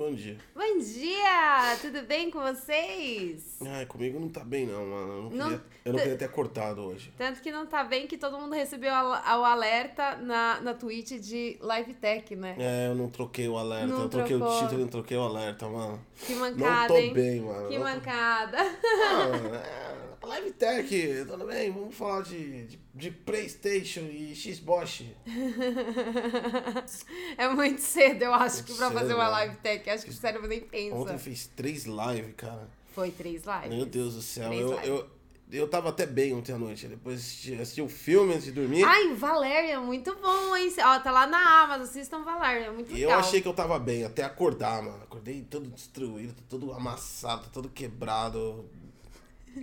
[0.00, 0.38] Bom dia.
[0.54, 1.76] Bom dia!
[1.82, 3.58] Tudo bem com vocês?
[3.60, 5.12] Ai, comigo não tá bem não, mano.
[5.12, 7.12] Eu não, Não- queria, eu não queria ter cortado hoje.
[7.18, 11.58] Tanto que não tá bem que todo mundo recebeu o alerta na, na Twitch de
[11.60, 12.56] Live Tech, né?
[12.58, 13.88] É, eu não troquei o alerta.
[13.88, 14.56] Não eu troquei trocou.
[14.56, 16.00] o título e não troquei o alerta, mano.
[16.18, 17.12] Que Não mancada, tô hein?
[17.12, 17.68] bem, mano.
[17.68, 18.56] Que Não tô- mancada.
[18.58, 19.56] Ah,
[19.89, 19.89] é,
[20.22, 21.70] Live Tech, tudo bem?
[21.72, 25.02] Vamos falar de, de, de Playstation e Xbox.
[27.38, 29.30] É muito cedo, eu acho, que pra Cedo, fazer uma mano.
[29.32, 29.88] Live Tech.
[29.88, 31.18] Acho que o cérebro nem Ontem eu pensa.
[31.18, 32.68] fiz três lives, cara.
[32.94, 33.74] Foi três lives.
[33.76, 34.48] Meu Deus do céu.
[34.48, 34.86] Três Eu, lives.
[34.88, 35.10] eu,
[35.52, 36.86] eu tava até bem ontem à noite.
[36.86, 38.84] Depois assisti, assisti o filme antes de dormir.
[38.84, 40.70] Ai, Valéria, muito bom, hein?
[40.80, 43.20] Ó, tá lá na Amazon, assistam Valéria, é muito E eu legal.
[43.20, 45.02] achei que eu tava bem, até acordar, mano.
[45.02, 48.68] Acordei todo destruído, todo amassado, todo quebrado.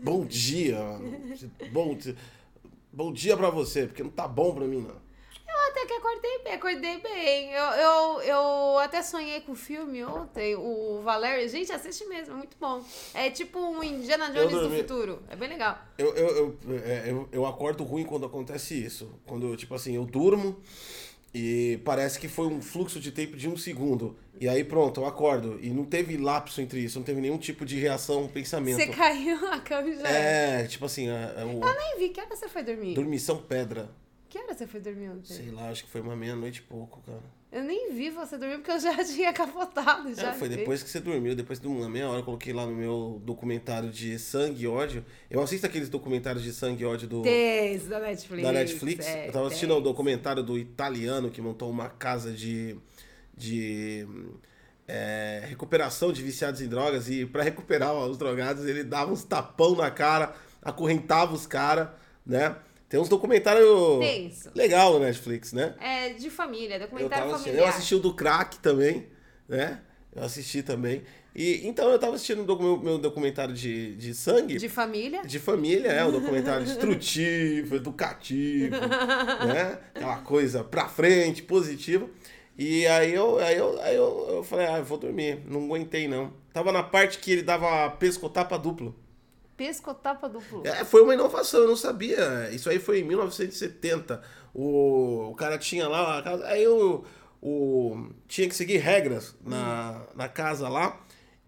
[0.03, 1.51] Bom dia, mano.
[1.71, 1.97] Bom,
[2.91, 5.07] bom dia pra você, porque não tá bom pra mim, não.
[5.47, 7.51] Eu até que acordei bem, acordei bem.
[7.51, 11.47] Eu, eu, eu até sonhei com o filme ontem, o Valério.
[11.47, 12.83] Gente, assiste mesmo, é muito bom.
[13.13, 15.23] É tipo um Indiana Jones do futuro.
[15.29, 15.79] É bem legal.
[15.97, 19.09] Eu, eu, eu, é, eu, eu acordo ruim quando acontece isso.
[19.25, 20.57] Quando, tipo assim, eu durmo
[21.33, 24.17] e parece que foi um fluxo de tempo de um segundo.
[24.39, 25.59] E aí pronto, eu acordo.
[25.61, 28.77] E não teve lapso entre isso, não teve nenhum tipo de reação, pensamento.
[28.77, 30.07] Você caiu na cama e já.
[30.09, 32.09] É, tipo assim, é, é o Eu nem vi.
[32.09, 32.93] Que hora você foi dormir?
[32.93, 33.89] dormição pedra.
[34.29, 35.33] Que hora você foi dormir ontem?
[35.33, 37.37] Sei lá, acho que foi uma meia-noite e pouco, cara.
[37.49, 40.13] Eu nem vi você dormir porque eu já tinha capotado.
[40.13, 40.57] Já É, foi vi.
[40.57, 43.89] depois que você dormiu, depois de uma meia hora, eu coloquei lá no meu documentário
[43.89, 45.03] de sangue e ódio.
[45.31, 48.43] Eu assisto aqueles documentários de sangue e ódio do, esse da Netflix.
[48.43, 49.07] da Netflix.
[49.07, 52.77] é, eu tava assistindo o documentário do italiano que montou uma casa de.
[53.37, 54.07] De
[54.87, 57.09] é, recuperação de viciados em drogas.
[57.09, 61.89] E pra recuperar os drogados, ele dava uns tapão na cara, acorrentava os caras,
[62.25, 62.55] né?
[62.89, 63.67] Tem uns documentários
[64.55, 65.75] legal no Netflix, né?
[65.79, 67.63] É de família, Eu, documentário assistindo, familiar.
[67.65, 69.07] eu assisti o do crack também,
[69.47, 69.81] né?
[70.15, 71.03] Eu assisti também.
[71.35, 74.57] E, então eu tava assistindo o meu documentário de, de sangue.
[74.57, 75.21] De família?
[75.23, 78.75] De família, é, um documentário instrutivo, educativo,
[79.45, 79.77] né?
[79.93, 82.09] Aquela coisa pra frente, positiva.
[82.57, 85.41] E aí eu, aí eu, aí eu, eu falei, ah, eu vou dormir.
[85.45, 86.33] Não aguentei, não.
[86.51, 88.95] Tava na parte que ele dava pescotapa duplo.
[89.55, 90.61] Pescotapa duplo.
[90.65, 92.49] É, foi uma inovação, eu não sabia.
[92.51, 94.21] Isso aí foi em 1970.
[94.53, 97.03] O, o cara tinha lá, a casa- aí o,
[97.41, 100.99] o tinha que seguir regras na, na casa lá.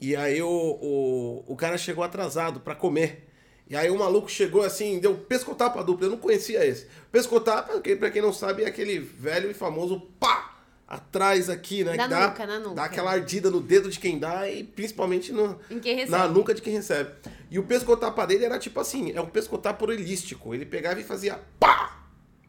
[0.01, 3.27] E aí o, o, o cara chegou atrasado pra comer.
[3.67, 6.05] E aí o maluco chegou assim, deu pescotapa duplo.
[6.05, 6.87] Eu não conhecia esse.
[7.11, 10.48] Pescotapa, que pra quem não sabe, é aquele velho e famoso pá!
[10.89, 11.95] Atrás aqui, né?
[11.95, 12.73] Na que dá, nuca, na nuca.
[12.73, 15.59] Dá aquela ardida no dedo de quem dá e principalmente no,
[16.07, 17.11] na nuca de quem recebe.
[17.51, 20.51] E o pescotapa dele era tipo assim, é um pescotapa orelístico.
[20.51, 22.07] Ele pegava e fazia pá!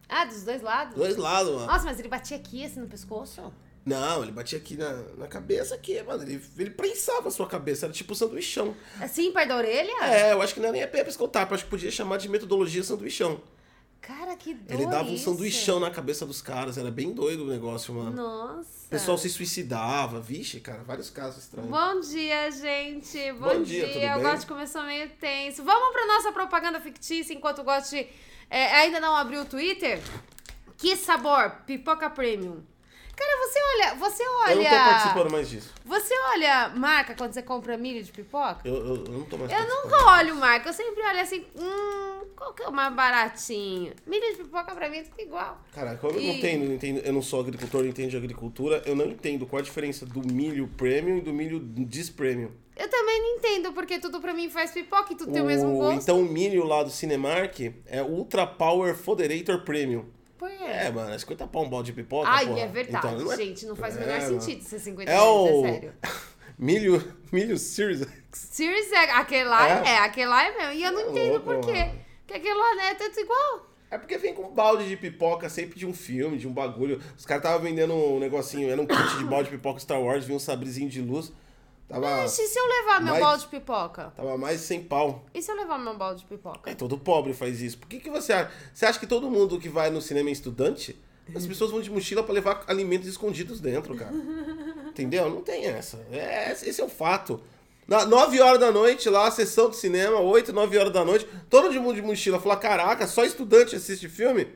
[0.09, 0.95] Ah, dos dois lados?
[0.97, 1.67] Dois lados, mano.
[1.67, 3.53] Nossa, mas ele batia aqui, assim, no pescoço?
[3.84, 6.22] Não, ele batia aqui na, na cabeça aqui, mano.
[6.22, 8.75] Ele, ele prensava a sua cabeça, era tipo sanduichão.
[9.01, 9.93] Assim, perto da orelha?
[10.03, 12.83] É, eu acho que não era nem a pescotapa, acho que podia chamar de metodologia
[12.83, 13.41] sanduichão.
[14.00, 15.25] Cara, que doido Ele dava um isso.
[15.25, 18.16] sanduichão na cabeça dos caras, era bem doido o negócio, mano.
[18.16, 18.87] Nossa.
[18.87, 21.71] O pessoal se suicidava, vixe, cara, vários casos estranhos.
[21.71, 23.33] Bom dia, gente.
[23.33, 25.62] Bom, Bom dia, tudo Eu gosto de começar meio tenso.
[25.62, 28.06] Vamos pra nossa propaganda fictícia enquanto gosto de...
[28.49, 30.00] é, ainda não abriu o Twitter?
[30.78, 31.50] Que sabor?
[31.66, 32.62] Pipoca Premium.
[33.20, 33.94] Cara, você olha...
[33.97, 34.53] Você olha...
[34.53, 35.75] Eu não tô participando mais disso.
[35.84, 38.60] Você olha marca quando você compra milho de pipoca?
[38.64, 42.25] Eu, eu, eu não tô mais Eu nunca olho marca, eu sempre olho assim, hum,
[42.34, 43.92] qual que é o mais baratinho?
[44.06, 45.60] Milho de pipoca pra mim é tudo igual.
[45.75, 48.16] Cara, como eu E- não entendo, não entendo, eu não sou agricultor, não entendo de
[48.16, 52.50] agricultura, eu não entendo qual a diferença do milho premium e do milho dis-premium.
[52.76, 55.76] Eu também não entendo, porque tudo pra mim faz pipoca e tudo tem o mesmo
[55.76, 56.03] gosto.
[56.03, 60.06] Então o milho lá do Cinemark é Ultra Power Foderator Premium.
[60.49, 60.65] Quê?
[60.65, 62.61] É, mano, é 50 pau um balde de pipoca, Ai, porra.
[62.61, 65.28] é verdade, Então, é- gente, não faz o É, menor sentido ser 50 É reais,
[65.31, 65.93] o é sério.
[66.59, 68.11] milho, milho Series X.
[68.33, 69.99] Serious é, aquele lá é, É?
[69.99, 70.73] aquele lá é mesmo.
[70.73, 71.73] E eu não É entendo por quê.
[71.73, 72.01] mano.
[72.27, 73.67] Porque aquele lá é tudo igual.
[73.91, 77.01] É porque vem com um balde de pipoca sempre de um filme, de um bagulho.
[77.19, 80.25] Os caras estavam vendendo um negocinho, era um kit de balde de pipoca Star Wars,
[80.25, 81.33] vinha um sabrezinho de luz.
[81.91, 84.13] Tava, Mas e se eu levar meu mas- balde de pipoca?
[84.16, 85.25] tava mais de 100 pau.
[85.34, 86.71] E se eu levar meu balde de pipoca?
[86.71, 87.78] É, todo pobre faz isso.
[87.78, 88.53] Por que, que você acha?
[88.72, 90.97] Você acha que todo mundo que vai no cinema é estudante?
[91.34, 94.13] As pessoas vão de mochila pra levar alimentos escondidos dentro, cara.
[94.87, 95.28] Entendeu?
[95.28, 95.98] Não tem essa.
[96.13, 97.41] É, esse é o fato.
[97.89, 101.27] Na, 9 horas da noite, lá, a sessão de cinema, 8, 9 horas da noite,
[101.48, 104.47] todo mundo de mochila fala: caraca, só estudante assiste filme?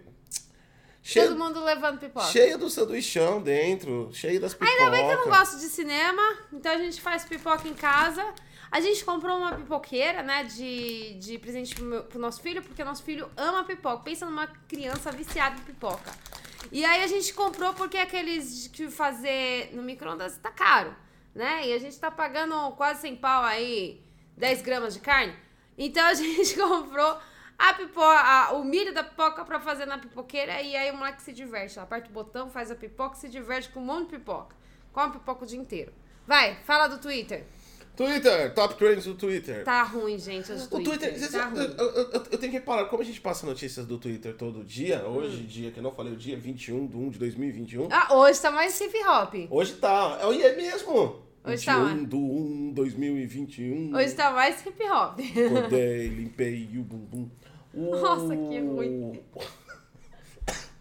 [1.06, 2.24] Cheio, Todo mundo levando pipoca.
[2.28, 4.74] cheio do sanduichão dentro, cheio das pipocas.
[4.78, 8.24] Ainda bem que eu não gosto de cinema, então a gente faz pipoca em casa.
[8.72, 12.80] A gente comprou uma pipoqueira, né, de, de presente pro, meu- pro nosso filho, porque
[12.82, 13.98] o nosso filho ama pipoca.
[14.02, 16.10] Pensa numa criança viciada em pipoca.
[16.72, 20.96] E aí a gente comprou porque aqueles que fazer no micro-ondas tá caro.
[21.34, 21.68] né?
[21.68, 24.00] E a gente tá pagando quase 100 pau aí,
[24.38, 25.34] 10 gramas de carne.
[25.76, 27.18] Então a gente comprou
[27.58, 31.32] a pipoca, o milho da pipoca pra fazer na pipoqueira e aí o moleque se
[31.32, 31.78] diverte.
[31.78, 34.56] Ela aperta o botão, faz a pipoca e se diverte com um monte de pipoca.
[34.92, 35.92] Come pipoca o dia inteiro.
[36.26, 37.44] Vai, fala do Twitter.
[37.96, 39.62] Twitter, top trends do Twitter.
[39.62, 41.12] Tá ruim, gente, O Twitter.
[41.12, 41.74] Twitter, tá eu, ruim.
[41.78, 45.06] eu, eu, eu tenho que reparar, como a gente passa notícias do Twitter todo dia,
[45.06, 47.88] hoje, dia que eu não falei o dia, 21 de 1 de 2021.
[47.92, 49.34] Ah, hoje tá mais hip hop.
[49.48, 51.22] Hoje tá, é, é mesmo.
[51.44, 53.94] Hoje tá 21 do 1 2021.
[53.94, 55.20] Hoje tá mais hip hop.
[55.20, 57.30] Acordei, limpei o bumbum.
[57.74, 59.22] Nossa, que ruim.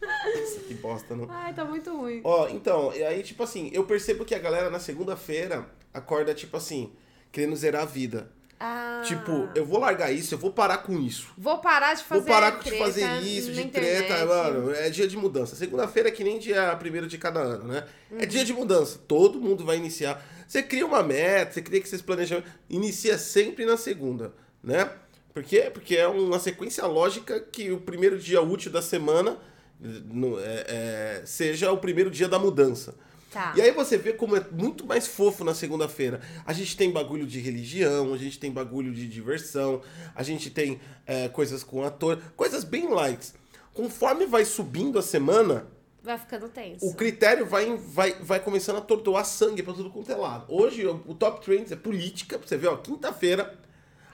[0.02, 1.28] Nossa, que bosta, não.
[1.30, 2.22] Ai, tá muito ruim.
[2.24, 6.58] Ó, então, e aí, tipo assim, eu percebo que a galera na segunda-feira acorda, tipo
[6.58, 6.92] assim,
[7.32, 8.32] querendo zerar a vida.
[8.60, 11.28] Ah, Tipo, eu vou largar isso, eu vou parar com isso.
[11.38, 14.08] vou parar de fazer vou parar de fazer isso, de internet.
[14.08, 14.72] treta, mano.
[14.74, 15.56] É dia de mudança.
[15.56, 17.86] Segunda-feira é que nem dia primeiro de cada ano, né?
[18.10, 18.20] Uhum.
[18.20, 19.00] É dia de mudança.
[19.06, 20.24] Todo mundo vai iniciar.
[20.48, 22.42] Você cria uma meta, você cria que vocês planejam.
[22.70, 24.90] Inicia sempre na segunda, né?
[25.34, 25.70] Por quê?
[25.74, 29.38] Porque é uma sequência lógica que o primeiro dia útil da semana
[29.80, 32.94] no- é- é, seja o primeiro dia da mudança.
[33.32, 33.52] Tá.
[33.58, 36.22] E aí você vê como é muito mais fofo na segunda-feira.
[36.46, 39.82] A gente tem bagulho de religião, a gente tem bagulho de diversão,
[40.14, 43.34] a gente tem é, coisas com ator, coisas bem lights.
[43.74, 45.66] Conforme vai subindo a semana,
[46.04, 46.86] Vai ficando tenso.
[46.86, 50.46] o critério vai, vai, vai começando a tordoar sangue pra tudo quanto é lado.
[50.48, 53.58] Hoje o, o Top Trends é política, pra você ver, ó, quinta-feira.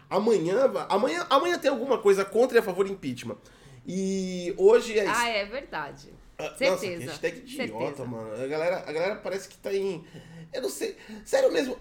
[0.09, 3.37] Amanhã, amanhã, amanhã tem alguma coisa contra e a favor do impeachment.
[3.85, 5.13] E hoje é isso.
[5.15, 6.09] Ah, é verdade.
[6.37, 6.71] Ah, Certeza.
[6.71, 8.05] Nossa, que hashtag idiota, Certeza.
[8.05, 8.33] mano.
[8.43, 10.03] A galera, a galera parece que tá em.
[10.53, 10.95] Eu não sei.
[11.25, 11.77] Sério mesmo.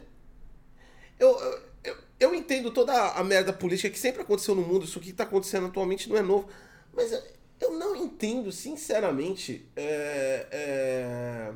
[1.18, 4.84] Eu, eu, eu, eu entendo toda a merda política que sempre aconteceu no mundo.
[4.84, 6.48] Isso que tá acontecendo atualmente não é novo.
[6.92, 7.22] Mas eu,
[7.60, 11.52] eu não entendo, sinceramente, é, é,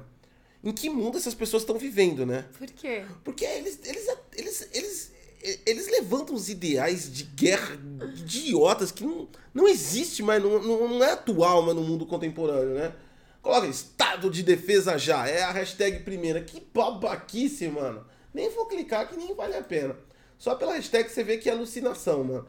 [0.62, 2.46] em que mundo essas pessoas estão vivendo, né?
[2.56, 3.04] Por quê?
[3.24, 5.12] Porque eles, eles, eles, eles,
[5.66, 7.76] eles levantam os ideais de guerra
[8.16, 12.92] idiotas que não, não existe mais, não, não, é atual mais no mundo contemporâneo, né?
[13.40, 16.40] Coloca Estado de Defesa já, é a hashtag primeira.
[16.40, 18.06] Que babaquice, mano.
[18.32, 19.96] Nem vou clicar que nem vale a pena.
[20.38, 22.46] Só pela hashtag você vê que é alucinação, mano.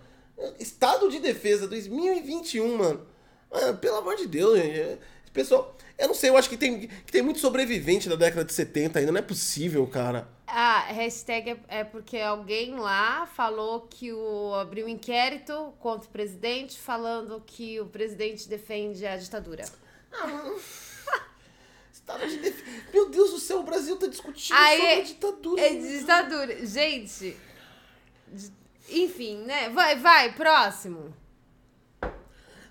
[0.59, 3.07] Estado de Defesa 2021, mano.
[3.51, 4.99] Mano, pelo amor de Deus, gente.
[5.31, 8.53] Pessoal, eu não sei, eu acho que tem, que tem muito sobrevivente da década de
[8.53, 9.11] 70 ainda.
[9.11, 10.27] Não é possível, cara.
[10.45, 16.11] A hashtag é, é porque alguém lá falou que o abriu um inquérito contra o
[16.11, 19.63] presidente, falando que o presidente defende a ditadura.
[21.91, 22.65] Estado de defesa.
[22.93, 25.61] Meu Deus do céu, o Brasil tá discutindo Aí sobre é- a ditadura.
[25.61, 26.65] É ditadura.
[26.65, 27.37] Gente.
[28.89, 29.69] Enfim, né?
[29.69, 31.13] Vai, vai, próximo.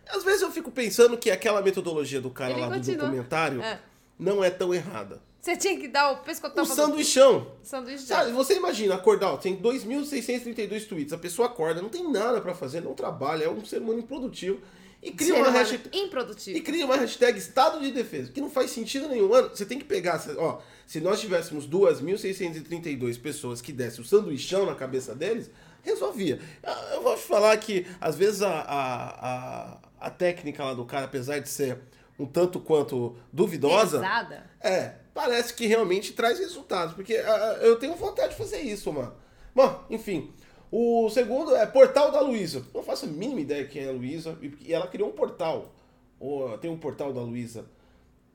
[0.09, 2.99] Às vezes eu fico pensando que aquela metodologia do cara Ele lá do continua.
[3.07, 3.81] documentário É.
[4.19, 5.23] não é tão errada.
[5.43, 7.49] Você tinha que dar o pescotão sanduichão.
[7.65, 8.07] sanduíche.
[8.07, 12.55] Sabe, você imagina, acordar, ó, tem 2.632 tweets, a pessoa acorda, não tem nada pra
[12.55, 14.61] fazer, não trabalha, é um ser humano improdutivo.
[15.03, 15.91] E cria uma hashtag.
[15.99, 16.57] Improdutivo.
[16.57, 19.29] E cria uma hashtag Estado de Defesa, que não faz sentido nenhum.
[19.31, 24.65] Mano, você tem que pegar, ó, se nós tivéssemos 2.632 pessoas que dessem o sanduichão
[24.65, 25.51] na cabeça deles,
[25.83, 26.39] resolvia.
[26.63, 29.27] Eu- Eu vou te falar que, às vezes, a, a,
[29.73, 31.79] a, a técnica lá do cara, apesar de ser
[32.17, 34.47] um tanto quanto duvidosa, Pesada.
[34.61, 36.95] é, parece que realmente traz resultados.
[36.95, 39.15] Porque ah, eu tenho vontade de fazer isso, mano.
[39.55, 40.33] Bom, enfim.
[40.71, 42.65] O segundo é Portal da Luísa.
[42.75, 44.39] Não faço a mínima ideia quem é a Luísa.
[44.61, 45.75] E ela criou um portal.
[46.19, 47.67] Ou, tem um portal da Luísa.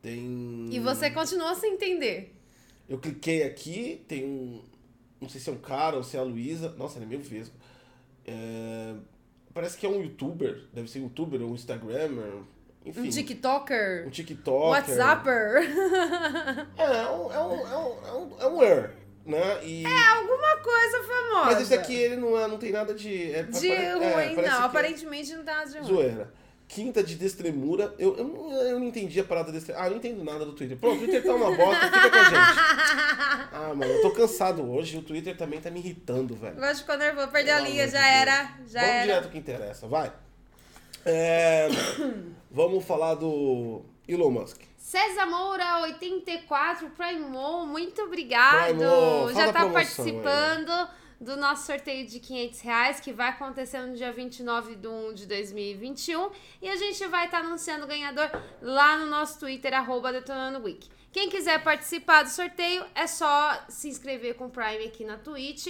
[0.02, 0.70] Tem.
[0.72, 2.36] E você continua sem entender.
[2.88, 4.62] Eu cliquei aqui, tem um.
[5.20, 6.70] Não sei se é um cara ou se é a Luísa.
[6.78, 7.56] Nossa, ele é meio vesgo.
[8.26, 8.94] É,
[9.58, 10.66] Parece que é um youtuber.
[10.72, 12.32] Deve ser um youtuber ou um Instagrammer.
[12.88, 13.02] Enfim.
[13.02, 14.06] Um TikToker.
[14.08, 14.70] Um TikToker.
[14.70, 15.68] WhatsApper.
[16.78, 18.92] É, é um, é um, é um, é um, é um er,
[19.26, 19.60] né?
[19.64, 19.84] E...
[19.86, 21.46] Alguma coisa famosa.
[21.46, 23.32] Mas esse aqui, ele não, é, não tem nada de...
[23.34, 24.44] É, De é, ruim, que não.
[24.44, 25.88] é Aparentemente não tá nada de ruim.
[25.88, 26.34] Zoeira.
[26.68, 27.94] Quinta de destremura.
[27.98, 29.72] Eu, eu, não- eu não entendi a parada desse...
[29.72, 30.78] Ah, eu não entendo nada do Twitter.
[30.78, 33.48] Pronto, o Twitter tá uma bosta, fica com a gente.
[33.60, 34.98] Ah, mano, eu tô cansado hoje.
[34.98, 36.58] O Twitter também tá me irritando, velho.
[36.58, 38.12] Agora ficou nervoso, perdeu a linha, já Deus.
[38.14, 38.44] era.
[38.68, 39.02] Já Vamos era.
[39.04, 40.12] direto que interessa, vai.
[41.10, 41.70] É,
[42.52, 44.62] vamos falar do Elon Musk.
[44.76, 48.76] César Moura, 84, Primo, muito obrigado.
[48.76, 53.30] Primo, Já da tá promoção aí, participando do nosso sorteio de 500 reais, que vai
[53.30, 56.30] acontecer no dia 29 de 1 de 2021.
[56.62, 58.30] E a gente vai estar anunciando o ganhador
[58.62, 60.90] lá no nosso Twitter, arroba Detonando Week.
[61.12, 65.68] Quem quiser participar do sorteio, é só se inscrever com o Prime aqui na Twitch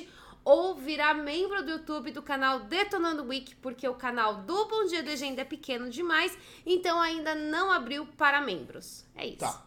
[0.47, 5.01] ou virar membro do YouTube do canal Detonando Week, porque o canal do Bom Dia
[5.01, 9.03] Legenda é pequeno demais, então ainda não abriu para membros.
[9.13, 9.39] É isso.
[9.39, 9.65] Tá.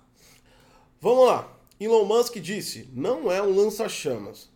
[0.98, 1.52] Vamos lá.
[1.78, 4.49] Elon Musk disse: não é um lança-chamas.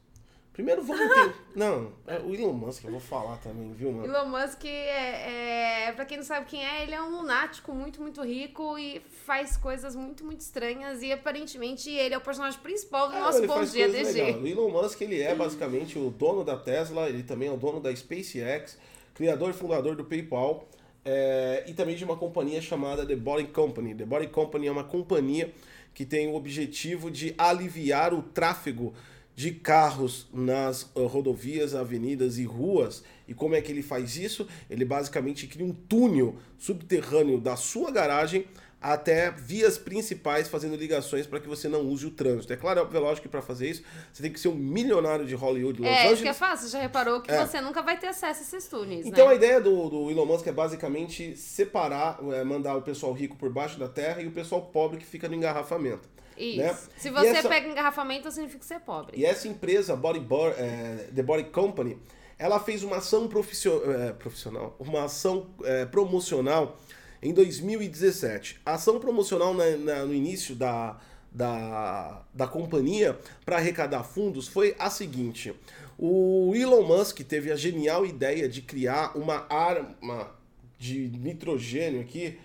[0.55, 1.35] Primeiro vamos entender.
[1.55, 4.07] Não, é o Elon Musk, eu vou falar também, viu, mano?
[4.07, 8.01] Elon Musk, é, é, pra quem não sabe quem é, ele é um lunático muito,
[8.01, 11.03] muito rico e faz coisas muito, muito estranhas.
[11.03, 14.39] E aparentemente ele é o personagem principal do É, nosso Bom Dia DG.
[14.41, 17.81] O Elon Musk ele é basicamente o dono da Tesla, ele também é o dono
[17.81, 18.79] da SpaceX,
[19.13, 20.69] criador e fundador do PayPal
[21.05, 23.95] é, e também de uma companhia chamada The Body Company.
[23.95, 25.53] The Body Company é uma companhia
[25.93, 28.95] que tem o objetivo de aliviar o tráfego
[29.35, 33.03] de carros nas uh, rodovias, avenidas e ruas.
[33.27, 34.47] E como é que ele faz isso?
[34.71, 38.47] Ele basicamente cria um túnel subterrâneo da sua garagem
[38.81, 42.53] até vias principais fazendo ligações para que você não use o trânsito.
[42.53, 45.35] É claro, é lógico que para fazer isso você tem que ser um milionário de
[45.35, 46.21] Hollywood, Los É, isso Angeles.
[46.21, 46.69] que é fácil.
[46.69, 47.47] Já reparou que É.
[47.47, 49.37] você nunca vai ter acesso a esses túneis, Então a né?
[49.37, 53.79] ideia do, do Elon Musk é basicamente separar, é, mandar o pessoal rico por baixo
[53.79, 56.07] da terra e o pessoal pobre que fica no engarrafamento.
[56.37, 56.59] Isso.
[56.59, 56.77] né?
[56.97, 59.17] Se você essa- pega engarrafamento, significa ser pobre.
[59.19, 61.99] E essa empresa, Body Bo- é, The Body Company,
[62.39, 66.77] ela fez uma ação profissio- é, profissional, uma ação é, promocional
[67.23, 68.61] em 2017.
[68.67, 70.99] A ação promocional na- na- no início da,
[71.31, 75.55] da, da companhia para arrecadar fundos foi a seguinte:
[75.99, 80.31] o Elon Musk teve a genial ideia de criar uma arma
[80.79, 82.39] de nitrogênio aqui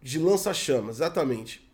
[0.00, 1.66] de lança-chamas, exatamente.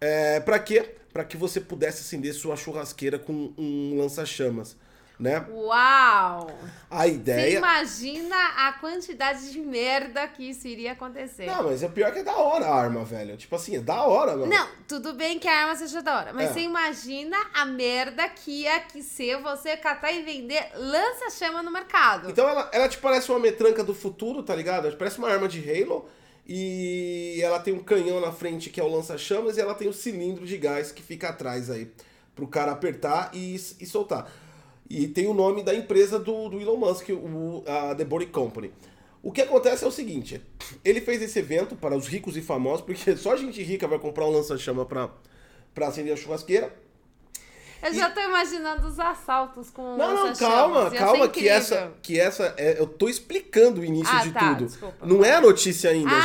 [0.00, 0.94] É, para quê?
[1.14, 4.76] Para que você pudesse acender sua churrasqueira com um lança-chamas,
[5.16, 5.46] né?
[5.48, 6.50] Uau!
[6.90, 7.58] A Você ideia.
[7.58, 11.46] imagina a quantidade de merda que isso iria acontecer.
[11.46, 13.36] Não, mas é pior que é da hora a arma, velho.
[13.36, 14.46] Tipo assim, é da hora, mano.
[14.48, 16.52] Não, tudo bem que a arma seja da hora, mas É.
[16.54, 22.28] você imagina a merda que ia que ser você catar e vender lança-chama no mercado.
[22.28, 24.90] Então ela, ela te parece uma metranca do futuro, tá ligado?
[24.96, 26.08] Parece uma arma de Halo.
[26.46, 29.92] E ela tem um canhão na frente que é o lança-chamas e ela tem o
[29.92, 31.90] cilindro de gás que fica atrás aí
[32.34, 34.30] pro cara apertar e, e soltar.
[34.88, 38.72] E tem o nome da empresa do, do Elon Musk, o, a The Body Company.
[39.22, 40.40] O que acontece é o seguinte:
[40.84, 44.26] ele fez esse evento para os ricos e famosos, porque só gente rica vai comprar
[44.26, 45.10] um lança-chama pra
[45.86, 46.83] acender a churrasqueira.
[47.84, 52.54] Eu já tô imaginando os assaltos com Não, não, calma, calma, que essa, que essa
[52.56, 54.66] é, eu tô explicando o início Ah, de tá, tudo.
[54.66, 55.06] desculpa.
[55.06, 56.20] Não é a notícia ainda, Ah,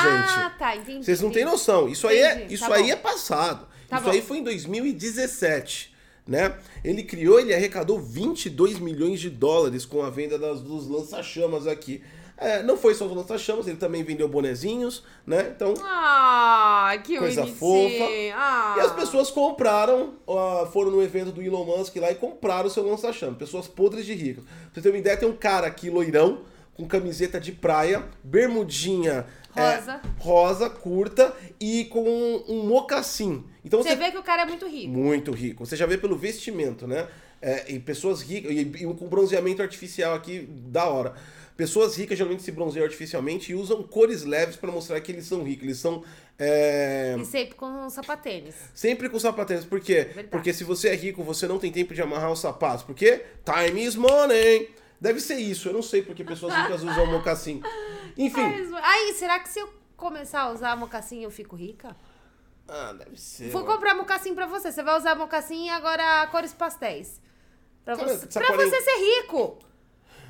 [0.47, 0.57] gente.
[0.57, 1.05] tá, entendi.
[1.05, 1.51] Vocês não têm entendi.
[1.57, 1.87] noção.
[1.89, 2.89] Isso aí é, Entendi, isso tá aí bom.
[2.89, 3.67] é passado.
[3.89, 4.11] Tá isso bom.
[4.11, 5.93] aí foi em 2017,
[6.27, 6.55] né?
[6.83, 12.01] Ele criou, ele arrecadou 22 milhões de dólares com a venda das, dos lança-chamas aqui.
[12.41, 15.51] É, não foi só os lança-chamas, ele também vendeu bonezinhos, né?
[15.53, 17.59] Então, Ah, que Coisa bonitinho.
[17.59, 18.11] fofa.
[18.35, 18.75] Ah.
[18.77, 22.69] e as pessoas compraram, ó, foram no evento do Elon Musk lá e compraram o
[22.69, 23.37] seu lança-chamas.
[23.37, 24.43] Pessoas podres de ricas.
[24.45, 26.39] Pra você ter uma ideia, tem um cara aqui, loirão,
[26.75, 30.01] com camiseta de praia, bermudinha é, Rosa.
[30.19, 33.43] rosa, curta e com um, um mocassim.
[33.65, 34.87] Então Você você, vê que o cara é muito rico.
[34.89, 35.65] muito rico.
[35.65, 37.07] Você já vê pelo vestimento, né?
[37.41, 41.13] É, e pessoas ricas, e, e com bronzeamento artificial aqui, da hora.
[41.59, 45.43] Pessoas ricas geralmente se bronzeiam artificialmente e usam cores leves para mostrar que eles são
[45.43, 45.65] ricos.
[45.65, 46.05] Eles são.
[46.39, 48.55] é, E sempre com sapatênis.
[48.73, 49.65] Sempre com sapatênis.
[49.65, 50.05] Por quê?
[50.05, 50.29] Verdade.
[50.29, 52.85] Porque se você é rico, você não tem tempo de amarrar os sapatos.
[52.85, 53.25] Por quê?
[53.43, 54.73] Time is money.
[55.01, 55.67] Deve ser isso.
[55.67, 57.61] Eu não sei porque pessoas ricas usam mocassim.
[58.17, 58.39] Enfim.
[58.81, 61.93] Aí, será que se eu começar a usar mocassim eu fico rica?
[62.69, 63.49] Ah, deve ser.
[63.49, 63.73] Vou mano.
[63.73, 64.71] comprar mocassim pra você.
[64.71, 67.19] Você vai usar mocassim e agora cores pastéis.
[67.83, 69.59] Pra, Cara, você, pra você ser rico.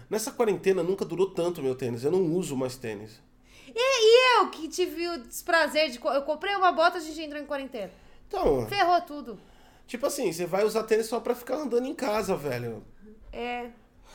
[0.10, 2.04] Nessa quarentena nunca durou tanto meu tênis.
[2.04, 3.22] Eu não uso mais tênis.
[3.68, 6.00] E, e eu que tive o desprazer de.
[6.04, 7.92] Eu comprei uma bota, a gente entrou em quarentena.
[8.28, 9.40] Então, Ferrou tudo.
[9.88, 12.84] tipo assim, você vai usar tênis só pra ficar andando em casa, velho.
[13.32, 13.70] É.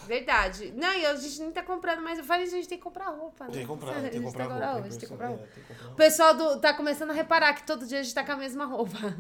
[0.07, 0.73] Verdade.
[0.77, 3.09] Não, e a gente nem tá comprando, mas eu falei, a gente tem que comprar
[3.11, 3.51] roupa, né?
[3.53, 4.69] Tem que comprar, tem que comprar tá roupa.
[4.69, 5.49] agora, tem que comprar roupa.
[5.93, 8.37] O pessoal do, tá começando a reparar que todo dia a gente tá com a
[8.37, 9.17] mesma roupa.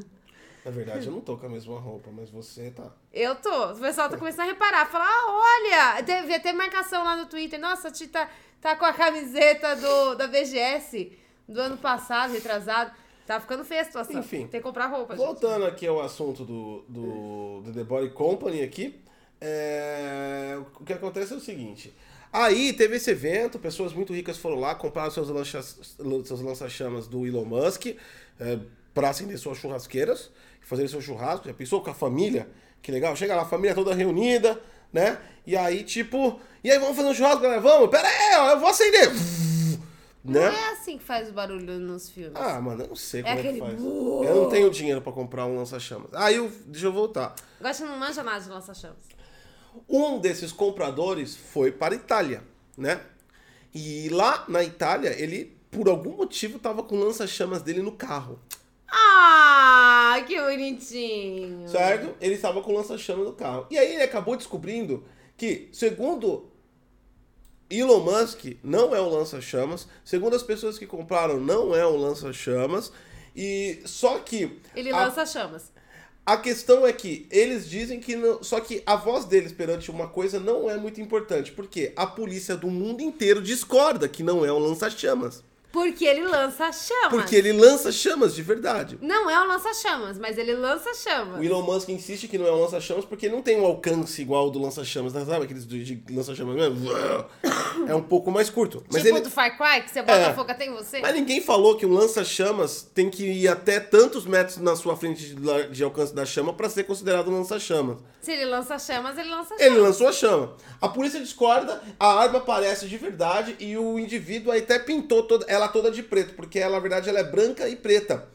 [0.64, 2.90] Na verdade, eu não tô com a mesma roupa, mas você tá.
[3.12, 3.72] Eu tô.
[3.72, 4.86] O pessoal tá começando a reparar.
[4.86, 7.60] Falar, ah, olha, teve até marcação lá no Twitter.
[7.60, 8.30] Nossa, a Ti tá,
[8.60, 11.12] tá com a camiseta do, da BGS
[11.46, 12.92] do ano passado, retrasado.
[13.26, 14.20] Tá ficando feia a situação.
[14.20, 14.46] Enfim.
[14.46, 15.24] Tem que comprar roupa, gente.
[15.24, 19.02] Voltando aqui ao assunto do, do, do The Body Company aqui,
[19.40, 21.94] é, o que acontece é o seguinte.
[22.32, 27.26] Aí teve esse evento, pessoas muito ricas foram lá, compraram seus lancha- seus lança-chamas do
[27.26, 27.86] Elon Musk
[28.40, 28.58] é,
[28.92, 30.30] para acender suas churrasqueiras,
[30.66, 31.46] fazer seu churrasco.
[31.48, 32.48] Já pensou com a família?
[32.82, 34.60] Que legal, chega lá, a família toda reunida,
[34.92, 35.18] né?
[35.46, 37.60] E aí, tipo, e aí vamos fazer um churrasco, galera?
[37.60, 37.88] Vamos?
[37.90, 39.10] Pera aí, ó, eu vou acender.
[40.24, 40.54] Não Né?
[40.54, 42.32] é assim que faz o barulho nos filmes.
[42.34, 43.78] Ah, mano, eu não sei como é, aquele que faz.
[43.80, 46.08] bu- Eu não tenho dinheiro pra comprar um lança-chamas.
[46.14, 47.34] Aí, eu, deixa eu voltar.
[47.60, 49.04] Agora você não manja nada de lança-chamas.
[49.88, 52.42] Um desses compradores foi para a Itália,
[52.76, 53.00] né?
[53.74, 58.38] E lá na Itália, ele, por algum motivo, tava com o lança-chamas dele no carro.
[58.96, 61.68] Ah, que bonitinho.
[61.68, 62.14] Certo?
[62.20, 63.66] Ele estava com o lança-chama no carro.
[63.70, 65.04] E aí ele acabou descobrindo
[65.36, 66.48] que, segundo
[67.68, 69.88] Elon Musk, não é um lança-chamas.
[70.04, 72.92] Segundo as pessoas que compraram, não é um lança-chamas.
[73.34, 74.60] E só que.
[74.76, 75.72] Ele a- lança chamas.
[76.26, 78.42] A questão é que eles dizem que não.
[78.42, 81.50] Só que a voz deles perante uma coisa não é muito importante.
[81.52, 85.42] Porque a polícia do mundo inteiro discorda que não é um lança-chamas.
[85.74, 87.08] Porque ele lança chamas.
[87.10, 88.96] Porque ele lança chamas de verdade.
[89.02, 91.40] Não é um lança-chamas, mas ele lança chamas.
[91.40, 94.44] O Elon Musk insiste que não é um lança-chamas porque não tem um alcance igual
[94.44, 95.12] ao do lança-chamas.
[95.12, 95.24] né?
[95.24, 96.78] Sabe aqueles do- de lança-chamas mesmo?
[97.88, 98.82] É um pouco mais curto.
[98.90, 99.24] Mas, tipo ele...
[99.24, 100.32] do Far Cry, que você bota É.
[100.32, 101.00] fogo até em você.
[101.00, 105.34] Mas ninguém falou que um lança-chamas tem que ir até tantos metros na sua frente
[105.34, 107.98] de, de alcance da chama para ser considerado um lança-chamas.
[108.22, 109.60] Se ele lança chamas, ele lança chamas.
[109.66, 110.54] Ele lançou a chama.
[110.80, 115.63] A polícia discorda, a arma aparece de verdade e o indivíduo até pintou toda, ela
[115.68, 118.28] toda de preto, porque ela, na verdade ela é branca e preta.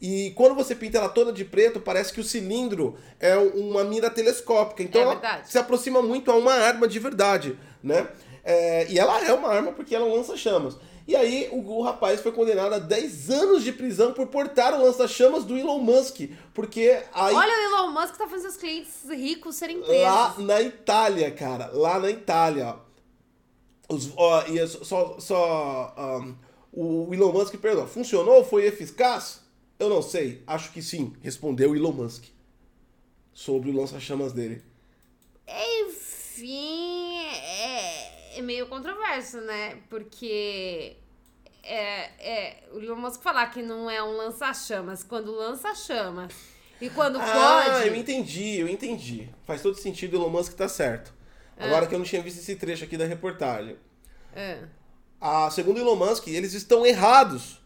[0.00, 3.82] E quando você pinta ela toda de preto, parece que o cilindro é um- uma
[3.84, 4.82] mira telescópica.
[4.82, 8.06] Então É ela se aproxima muito a uma arma de verdade, né?
[8.44, 10.76] É, e ela é uma arma porque ela lança chamas.
[11.08, 14.82] E aí o, o rapaz foi condenado a 10 anos de prisão por portar o
[14.84, 16.28] lança-chamas do Elon Musk.
[16.52, 20.44] Porque aí Olha o Elon Musk tá fazendo seus clientes ricos serem lá presos.
[20.46, 21.70] na Itália, cara.
[21.72, 22.74] Lá na Itália,
[23.88, 23.94] ó.
[23.94, 26.34] Os, ó, e é só, só ahn,
[26.76, 28.44] o Elon Musk perguntou, funcionou?
[28.44, 29.40] Foi eficaz?
[29.78, 30.42] Eu não sei.
[30.46, 32.24] Acho que sim, respondeu Elon Musk.
[33.32, 34.62] Sobre o lança-chamas dele.
[35.48, 39.78] Enfim, é, é meio controverso, né?
[39.88, 40.96] Porque
[41.62, 46.32] é, é, o Elon Musk falar que não é um lança-chamas, quando lança chamas
[46.80, 47.88] e quando Ah, pode.
[47.88, 49.28] eu entendi, eu entendi.
[49.46, 51.14] Faz todo sentido, Elon Musk tá certo.
[51.58, 53.76] Agora que eu não tinha visto esse trecho aqui da reportagem.
[54.34, 54.62] É.
[55.28, 57.60] Ah, segundo Elon Musk, eles estão errados.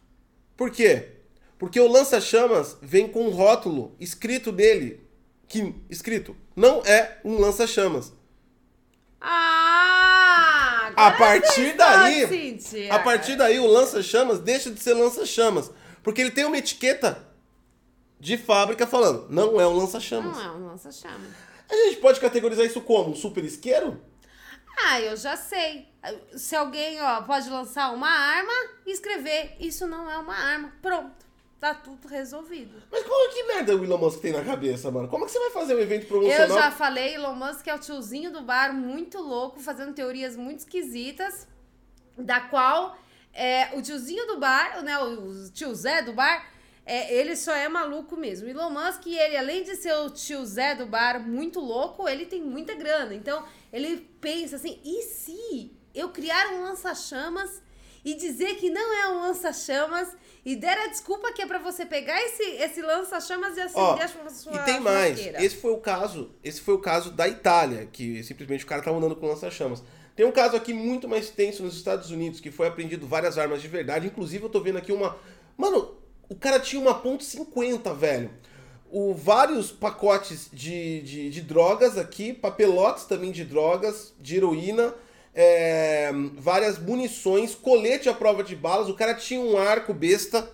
[0.57, 1.17] Por quê?
[1.59, 5.07] Porque o lança-chamas vem com um rótulo escrito nele,
[5.47, 8.15] que escrito não é um lança-chamas.
[9.21, 10.91] Ah!
[10.97, 12.25] A partir daí,
[12.91, 15.71] a partir daí o lança-chamas deixa de ser lança-chamas,
[16.03, 17.29] porque ele tem uma etiqueta
[18.19, 20.35] de fábrica falando não é um lança-chamas.
[20.35, 21.29] Não é um lança-chamas.
[21.69, 24.01] A gente pode categorizar isso como um super isqueiro?
[24.87, 25.89] Ah, eu já sei.
[26.35, 28.53] Se alguém, ó, pode lançar uma arma
[28.87, 30.73] e escrever, isso não é uma arma.
[30.81, 31.31] Pronto.
[31.59, 32.83] Tá tudo resolvido.
[32.91, 35.09] Mas qual que merda o Elon Musk tem na cabeça, mano?
[35.09, 36.59] Como é que você vai fazer um evento Eu promocional?
[36.59, 41.47] já falei, Elon Musk é o tiozinho do bar muito louco, fazendo teorias muito esquisitas,
[42.17, 42.97] da qual
[43.35, 46.49] é, o tiozinho do bar, né, o tio Zé do bar,
[46.87, 48.49] é, ele só é maluco mesmo.
[48.49, 52.41] Elon Musk, ele, além de ser o tio Zé do bar muito louco, ele tem
[52.41, 53.15] muita grana.
[53.15, 57.63] Então, ele pensa assim, e se eu criar um lança-chamas
[58.05, 60.09] e dizer que não é um lança-chamas
[60.45, 64.31] e der a desculpa que é pra você pegar esse, esse lança-chamas e acender a
[64.31, 65.19] sua e tem mais.
[65.19, 66.35] Esse foi o caso.
[66.43, 69.83] Esse foi o caso da Itália, que simplesmente o cara tava andando com lança-chamas.
[70.17, 73.63] Tem um caso aqui muito mais tenso nos Estados Unidos, que foi apreendido várias armas
[73.63, 74.07] de verdade.
[74.07, 75.17] Inclusive, eu tô vendo aqui uma.
[75.57, 75.97] Mano,
[76.29, 78.31] o cara tinha uma ponto .50, velho.
[78.91, 84.95] O, vários pacotes de, de, de drogas aqui, papelotes também de drogas, de heroína,
[85.35, 88.89] é, várias munições, colete à prova de balas.
[88.89, 90.51] O cara tinha um arco besta.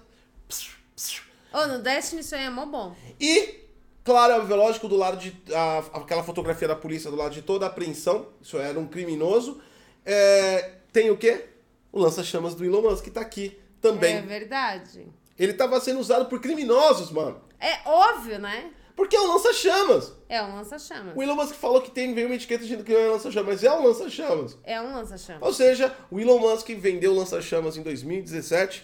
[1.53, 2.94] Ô, no Destiny isso aí é mó bom.
[3.18, 3.61] E,
[4.05, 5.35] claro, é lógico, do lado de.
[5.55, 8.29] a- aquela fotografia da polícia do lado de toda a apreensão.
[8.42, 9.61] Isso era um criminoso.
[10.05, 11.46] É, tem o quê?
[11.90, 14.16] O lança-chamas do Elon Musk, que tá aqui também.
[14.16, 15.07] É verdade.
[15.38, 17.40] Ele tava sendo usado por criminosos, mano.
[17.61, 18.70] É óbvio, né?
[18.96, 20.14] Porque é um lança-chamas.
[20.27, 21.14] É um lança-chamas.
[21.14, 23.64] O Elon Musk falou que tem, veio uma etiqueta dizendo que não é lança-chamas, mas
[23.64, 24.59] é um lança-chamas.
[24.64, 25.42] É um lança-chamas.
[25.42, 28.83] Ou seja, o Elon Musk vendeu o lança-chamas em 2017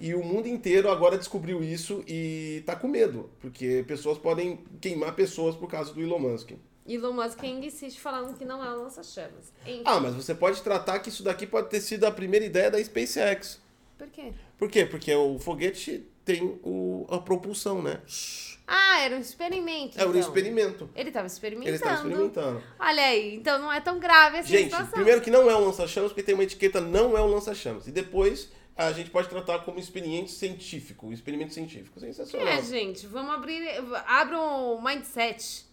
[0.00, 5.14] e o mundo inteiro agora descobriu isso e tá com medo, porque pessoas podem queimar
[5.14, 6.50] pessoas por causa do Elon Musk.
[6.84, 9.52] Elon Musk ainda insiste falando que não é um lança-chamas.
[9.84, 12.82] Ah, mas você pode tratar que isso daqui pode ter sido a primeira ideia da
[12.82, 13.60] SpaceX.
[14.02, 14.32] Por quê?
[14.58, 14.84] Por quê?
[14.84, 18.00] Porque o foguete tem o, a propulsão, né?
[18.66, 19.96] Ah, era um experimento.
[19.96, 20.18] Um então.
[20.18, 20.90] experimento.
[20.92, 21.68] Ele estava experimentando.
[21.68, 22.62] Ele está experimentando.
[22.80, 24.90] Olha aí, então não é tão grave essa Gente, situação.
[24.90, 27.86] primeiro que não é um lança-chamas, porque tem uma etiqueta não é um lança-chamas.
[27.86, 31.06] E depois a gente pode tratar como experimento científico.
[31.06, 32.00] um Experimento científico.
[32.00, 32.48] Sensacional.
[32.48, 33.62] É, gente, vamos abrir.
[34.04, 35.64] Abra um mindset.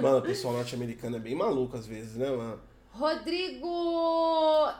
[0.00, 2.58] Mano, o pessoal norte-americano é bem maluco às vezes, né, mano?
[2.90, 4.72] Rodrigo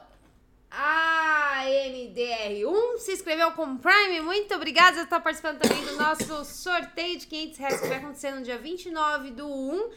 [0.77, 4.21] ANDR1 se inscreveu com Prime.
[4.21, 4.97] Muito obrigada.
[4.97, 8.59] Você está participando também do nosso sorteio de 500 reais que vai acontecer no dia
[8.59, 9.91] 29 do 1.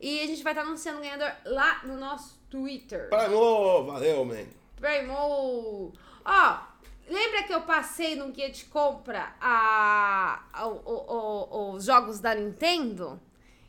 [0.00, 3.08] E a gente vai estar anunciando o ganhador lá no nosso Twitter.
[3.08, 4.44] Primo, valeu, man.
[4.76, 5.92] Primo!
[6.24, 6.72] Ó,
[7.08, 12.32] Lembra que eu passei no guia de compra a, a- o- o- os jogos da
[12.34, 13.20] Nintendo?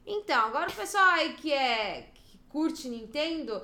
[0.06, 3.62] Então, agora o pessoal aí que é que curte Nintendo,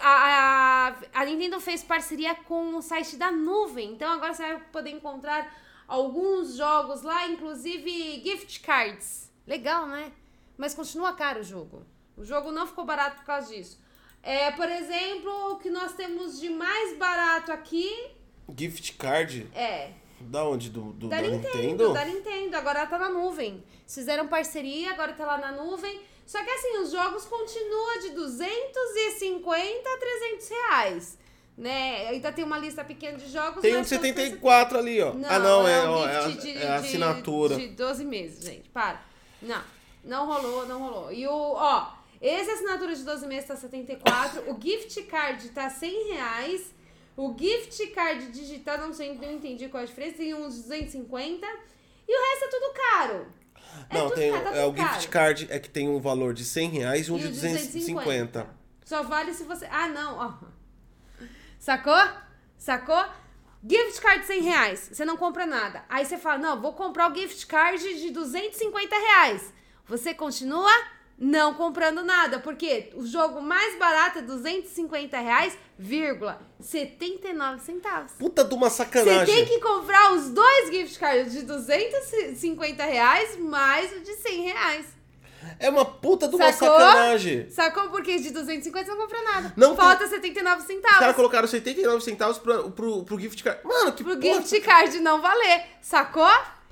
[0.00, 3.92] a, a, a Nintendo fez parceria com o site da nuvem.
[3.92, 5.52] Então agora você vai poder encontrar
[5.86, 9.30] alguns jogos lá, inclusive gift cards.
[9.46, 10.12] Legal, né?
[10.56, 11.84] Mas continua caro o jogo.
[12.16, 13.78] O jogo não ficou barato por causa disso.
[14.22, 18.10] É, por exemplo, o que nós temos de mais barato aqui
[18.56, 19.48] Gift card?
[19.54, 20.70] é Da onde?
[20.70, 21.92] Do, do- da, da, Nintendo, Nintendo?
[21.92, 23.62] Da Nintendo, agora tá na nuvem.
[23.86, 26.00] Fizeram parceria, agora tá lá na nuvem.
[26.28, 31.18] Só que assim, os jogos continuam de 250 a 300 reais.
[31.56, 32.06] Né?
[32.08, 33.62] Ainda tem uma lista pequena de jogos.
[33.62, 35.14] Tem um de são 74 ali, ó.
[35.14, 37.56] Não, ah, não, é, um ó, é, a, de, é a de- assinatura.
[37.56, 38.68] De 12 meses, gente.
[38.68, 39.02] Para.
[39.40, 39.64] Não.
[40.04, 41.10] Não rolou, não rolou.
[41.10, 44.52] E o, ó, esse assinatura de 12 meses tá 74.
[44.52, 46.74] o gift card tá 100 reais.
[47.16, 50.18] O gift card digital, não sei, não entendi qual a diferença.
[50.18, 51.46] Tem uns 250.
[52.06, 53.37] E o resto é tudo caro.
[53.90, 56.44] É não, tem caro, tá é, o gift card é que tem um valor de
[56.44, 58.46] 100 reais e um E de o 250.
[58.84, 59.66] Só vale se você.
[59.70, 61.24] Ah, não, ó.
[61.58, 62.08] Sacou?
[62.56, 63.04] Sacou?
[63.68, 64.90] Gift card 100 reais.
[64.92, 65.84] Você não compra nada.
[65.88, 69.52] Aí você fala, não, vou comprar o gift card de 250 reais.
[69.86, 70.70] Você continua
[71.18, 72.38] não comprando nada.
[72.38, 78.12] Porque o jogo mais barato é 250 reais, vírgula, 79 centavos.
[78.12, 79.34] Puta de uma Você sacanagem.
[79.34, 84.98] tem que comprar os dois gift cards de 250 reais mais o de 100 reais.
[85.60, 86.68] É uma puta de uma Sacou?
[86.78, 87.48] sacanagem.
[87.50, 87.88] Sacou?
[87.90, 89.52] Porque de 250 você não compra nada.
[89.56, 90.98] Não Falta 79 Os centavos.
[90.98, 93.60] caras colocaram 79 centavos pro, pro, pro gift card.
[93.64, 94.42] Mano, que Pro porra.
[94.42, 95.64] gift card não valer.
[95.80, 96.28] Sacou?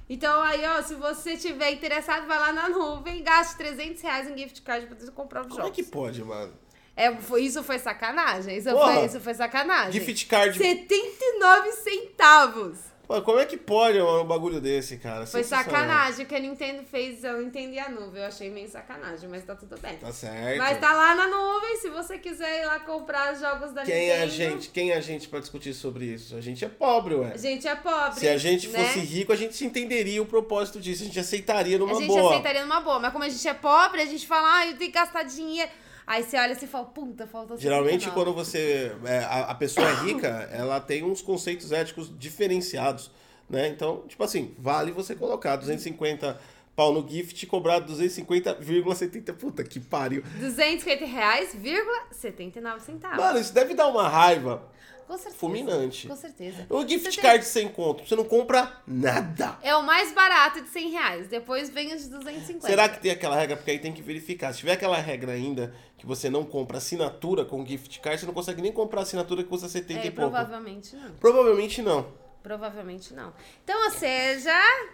[0.09, 4.39] Então aí, ó, se você tiver interessado, vai lá na nuvem, gaste 300 reais em
[4.39, 5.77] gift card pra você comprar os Como é jogos.
[5.77, 6.55] que pode, mano?
[6.95, 8.57] É, foi, isso foi sacanagem.
[8.57, 8.95] Isso Porra.
[8.95, 9.93] foi, isso foi sacanagem.
[9.93, 10.57] Gift card.
[10.57, 12.79] 79 centavos.
[13.07, 15.25] Pô, como é que pode um bagulho desse, cara?
[15.27, 17.23] Foi sacanagem o que a Nintendo fez.
[17.23, 18.21] Eu entendi a nuvem.
[18.21, 19.97] Eu achei meio sacanagem, mas tá tudo bem.
[19.97, 20.59] Tá certo.
[20.59, 23.95] Mas tá lá na nuvem, se você quiser ir lá comprar os jogos da Quem
[23.95, 24.13] Nintendo.
[24.13, 24.71] é a gente?
[24.71, 26.35] Quem é a gente pra discutir sobre isso?
[26.37, 27.33] A gente é pobre, ué.
[27.33, 28.19] A gente é pobre.
[28.19, 28.85] Se a gente né?
[28.85, 31.05] fosse rico, a gente entenderia o propósito disso.
[31.05, 32.31] A gente aceitaria numa A gente boa.
[32.31, 34.91] aceitaria numa boa, mas como a gente é pobre, a gente fala, ah, eu tenho
[34.91, 35.71] que gastar dinheiro.
[36.07, 38.15] Aí você olha assim e fala, puta, faltou Geralmente, 79.
[38.15, 38.93] quando você.
[39.05, 43.11] é, a, a pessoa é rica, ela tem uns conceitos éticos diferenciados.
[43.51, 43.69] Né?
[43.69, 46.39] Então, tipo assim, vale você colocar 250
[46.77, 49.33] pau no gift e cobrar 250,70.
[49.35, 50.23] Puta que pariu.
[50.39, 53.17] 250 reais, vírgula, 79 centavos.
[53.17, 54.63] Mano, isso deve dar uma raiva.
[55.07, 55.37] Com certeza.
[55.39, 56.09] fulminante.
[56.09, 56.67] Com certeza.
[56.69, 59.57] O gift Você card sem conto, você não compra nada.
[59.63, 61.29] É o mais barato de 100 reais.
[61.29, 62.67] Depois vem os de 250.
[62.67, 63.57] Será que tem aquela regra?
[63.57, 64.53] Porque aí tem que verificar.
[64.53, 68.35] Se tiver aquela regra ainda que você não compra assinatura com gift card, você não
[68.35, 70.31] consegue nem comprar assinatura que custa 70 É, e pouco.
[70.31, 71.11] provavelmente não.
[71.13, 72.27] Provavelmente não.
[72.43, 73.33] Provavelmente não.
[73.65, 74.53] Então, ou seja,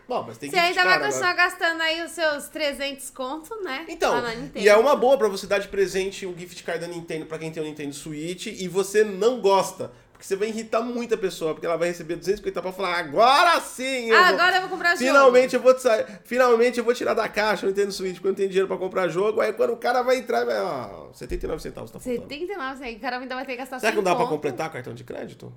[0.08, 1.50] Bom, mas tem você gift ainda vai continuar agora.
[1.50, 3.84] gastando aí os seus 300 conto, né?
[3.90, 4.14] Então,
[4.54, 7.38] e é uma boa pra você dar de presente o gift card da Nintendo pra
[7.38, 9.92] quem tem o Nintendo Switch e você não gosta.
[10.22, 14.08] Porque você vai irritar muita pessoa, porque ela vai receber 250 pra falar, agora sim!
[14.08, 15.04] eu Ah, vou- agora eu vou comprar jogo.
[15.04, 18.30] Finalmente eu vou sair, finalmente eu vou tirar da caixa o Nintendo Switch, porque eu
[18.30, 19.40] não tenho dinheiro pra comprar jogo.
[19.40, 22.22] Aí quando o cara vai entrar, vai, ó, 79 centavos tá faltando.
[22.28, 24.24] 79, assim, o cara ainda vai ter que gastar Será que não 100 dá pra
[24.26, 24.34] conto.
[24.36, 25.52] completar cartão de crédito?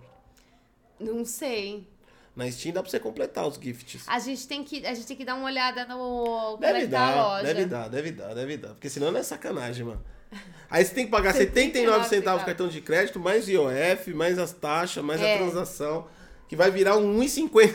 [0.99, 1.87] Não sei.
[2.35, 4.01] Na Steam dá pra você completar os gifts.
[4.07, 7.07] A gente tem que, a gente tem que dar uma olhada no Deve é tá
[7.07, 7.43] a dar, loja.
[7.43, 8.69] deve dar, deve dar, deve dar.
[8.69, 10.03] Porque senão não é sacanagem, mano.
[10.69, 12.43] Aí você tem que pagar 79 79 centavos centavos.
[12.45, 15.35] cartão de crédito, mais IOF, mais as taxas, mais É.
[15.35, 16.07] a transação,
[16.49, 17.73] que vai virar um 1,50.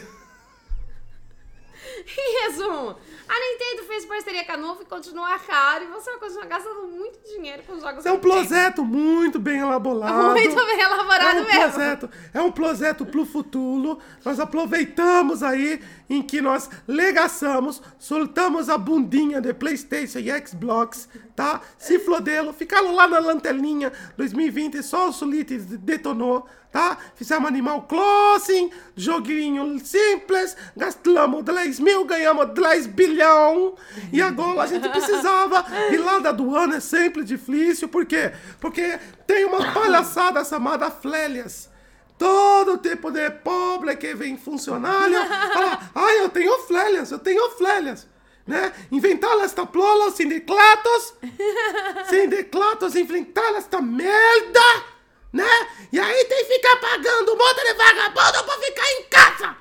[2.16, 2.96] Em resumo,
[3.28, 7.18] a Nintendo fez parceria com a Nuvem, continua caro e você vai continuar gastando muito
[7.24, 10.30] dinheiro com jogos É um projeto muito bem elaborado.
[10.30, 11.70] Muito bem elaborado é um mesmo.
[11.70, 13.98] projeto, é um projeto pro futuro.
[14.24, 21.60] Nós aproveitamos aí em que nós legaçamos, soltamos a bundinha de PlayStation e Xbox, tá?
[21.78, 26.96] Se flodelo, ficaram lá na lanterninha 2020, só o Solite detonou, tá?
[27.14, 33.74] Fizemos Animal Crossing, joguinho simples, gastamos 10 mil, ganhamos 10 bilhão.
[34.12, 38.32] E agora a gente precisava ir lá da aduana, é sempre difícil, por quê?
[38.60, 41.68] Porque tem uma palhaçada chamada Flélias.
[42.20, 45.16] Todo tipo de pobre que vem funcionário
[45.54, 48.06] fala, ah, eu tenho flélias, eu tenho flélias.
[48.46, 48.72] Né?
[48.92, 51.14] Inventar esta plola, sindicatos,
[52.10, 54.60] sindicatos inventar esta merda,
[55.32, 55.48] né?
[55.92, 59.56] E aí tem que ficar pagando um monte de vagabundo pra ficar em casa.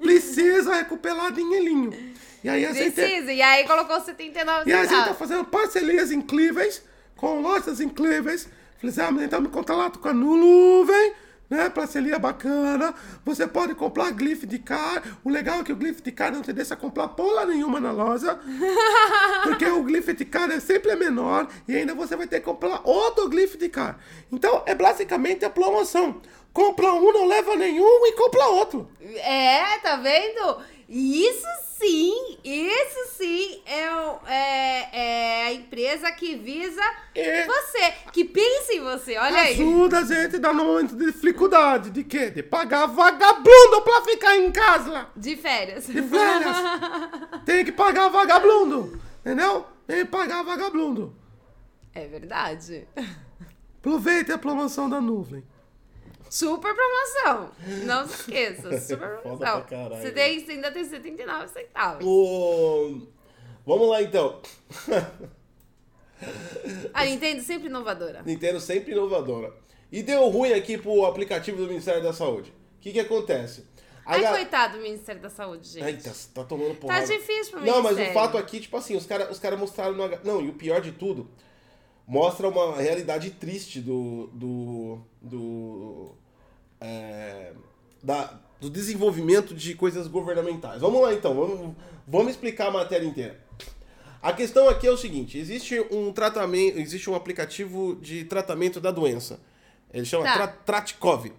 [0.00, 2.14] Precisa recuperar dinheirinho.
[2.42, 2.92] E aí a gente...
[2.92, 3.32] Precisa.
[3.32, 6.82] E aí colocou 79 E a gente tá fazendo parcerias incríveis
[7.16, 8.48] com lojas incríveis.
[8.78, 11.12] Fizemos, entramos em contato com a Nuvem,
[11.48, 11.70] né?
[11.70, 12.94] Parceria bacana.
[13.24, 15.02] Você pode comprar Glyph de car.
[15.24, 17.92] O legal é que o Glyph de car não te deixa comprar porra nenhuma na
[17.92, 18.38] loja.
[19.44, 21.48] Porque o Glyph de car é sempre menor.
[21.66, 23.98] E ainda você vai ter que comprar outro Glyph de car.
[24.30, 26.20] Então é basicamente a promoção.
[26.52, 28.88] Compra um, não leva nenhum e compra outro.
[29.00, 30.58] É, tá vendo?
[30.88, 31.46] Isso
[31.78, 33.82] sim, isso sim é,
[34.26, 36.80] é, é a empresa que visa
[37.14, 37.44] É.
[37.44, 39.54] você, que pensa em você, olha aí.
[39.54, 41.90] Ajuda a gente no momento de dificuldade.
[41.90, 42.30] De quê?
[42.30, 45.08] De pagar vagabundo pra ficar em casa.
[45.16, 45.86] De férias.
[45.86, 46.56] De férias.
[47.44, 49.00] Tem que pagar vagabundo.
[49.20, 49.66] Entendeu?
[49.86, 51.16] Tem que pagar vagabundo.
[51.92, 52.86] É verdade.
[53.80, 55.42] Aproveite a promoção da nuvem.
[56.36, 57.50] Super promoção.
[57.86, 59.64] Não se esqueça, super promoção.
[59.90, 62.04] Você tem, você ainda tem 79 centavos.
[62.06, 63.06] O...
[63.64, 64.40] Vamos lá então.
[66.92, 68.22] A Nintendo sempre inovadora.
[68.24, 69.52] Nintendo sempre inovadora.
[69.90, 72.50] E deu ruim aqui pro aplicativo do Ministério da Saúde.
[72.50, 73.64] O que que acontece?
[74.04, 75.84] Ai, ga- coitado do Ministério da Saúde, gente.
[75.86, 77.06] Eita, tá tomando Tá porrada.
[77.06, 80.08] difícil pro Não, mas o fato aqui, tipo assim, os caras os cara mostraram no.
[80.22, 81.28] Não, e o pior de tudo,
[82.06, 84.28] mostra uma realidade triste do.
[84.32, 85.00] do.
[85.20, 86.14] do.
[86.86, 87.52] É,
[88.02, 90.80] da, do desenvolvimento de coisas governamentais.
[90.80, 91.74] Vamos lá então, vamos,
[92.06, 93.40] vamos explicar a matéria inteira.
[94.22, 98.90] A questão aqui é o seguinte: existe um tratamento, existe um aplicativo de tratamento da
[98.90, 99.40] doença.
[99.92, 100.34] Ele chama Tá.
[100.34, 101.32] Tra- Tratkov,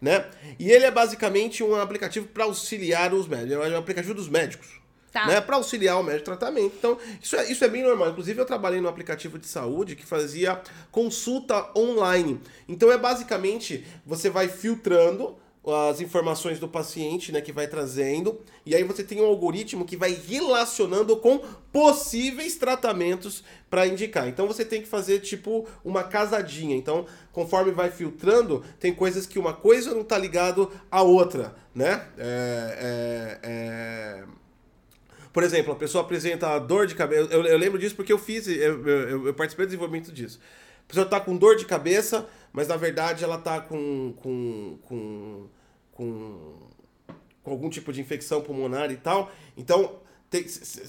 [0.00, 0.26] né?
[0.58, 4.80] E ele é basicamente um aplicativo para auxiliar os médicos, é um aplicativo dos médicos.
[5.14, 5.28] Tá.
[5.28, 6.74] Né, para auxiliar o médico no tratamento.
[6.76, 8.10] Então, isso é, isso é bem normal.
[8.10, 12.40] Inclusive, eu trabalhei num aplicativo de saúde que fazia consulta online.
[12.68, 18.74] Então, é basicamente, você vai filtrando as informações do paciente, né, que vai trazendo, e
[18.74, 21.38] aí você tem um algoritmo que vai relacionando com
[21.72, 24.28] possíveis tratamentos para indicar.
[24.28, 26.76] Então você tem que fazer tipo uma casadinha.
[26.76, 32.08] Então, conforme vai filtrando, tem coisas que uma coisa não tá ligado à outra, né?
[32.18, 34.43] É, é, é...
[35.34, 37.28] Por exemplo, a pessoa apresenta dor de cabeça.
[37.30, 40.38] Eu, eu lembro disso porque eu fiz, eu, eu, eu participei do desenvolvimento disso.
[40.84, 45.48] A pessoa tá com dor de cabeça, mas na verdade ela tá com, com, com,
[45.90, 46.52] com,
[47.42, 49.32] com algum tipo de infecção pulmonar e tal.
[49.56, 49.98] Então,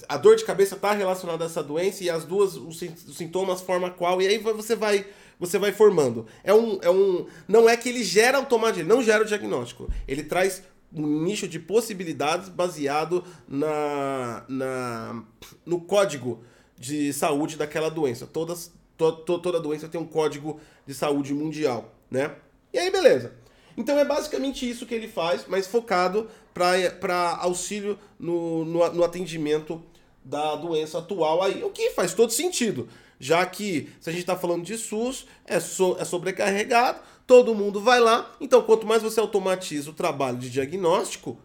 [0.08, 3.16] a dor de cabeça tá relacionada a essa doença e as duas, os, sin- os
[3.16, 5.04] sintomas formam qual, e aí você vai.
[5.38, 6.26] Você vai formando.
[6.42, 7.26] É um, é um.
[7.46, 9.86] Não é que ele gera automaticamente, não gera o diagnóstico.
[10.08, 10.62] Ele traz
[10.96, 15.22] um nicho de possibilidades baseado na, na,
[15.64, 16.42] no código
[16.78, 18.26] de saúde daquela doença.
[18.26, 22.34] Todas, to, to- toda doença tem um código de saúde mundial, né?
[22.72, 23.32] E aí, beleza.
[23.76, 29.82] Então é basicamente isso que ele faz, mas focado para auxílio no, no, no atendimento
[30.24, 31.62] da doença atual aí.
[31.62, 35.58] O que faz todo sentido, já que se a gente está falando de SUS, é,
[35.58, 38.34] so, é sobrecarregado, todo mundo vai lá.
[38.40, 41.38] Então, quanto mais você automatiza o trabalho de diagnóstico,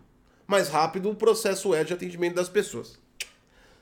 [0.46, 3.00] mais rápido o processo é de atendimento das pessoas.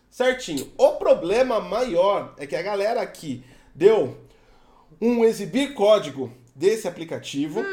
[0.10, 0.72] Certinho.
[0.78, 4.18] O problema maior é que a galera aqui deu
[5.00, 7.64] um exibir código desse aplicativo.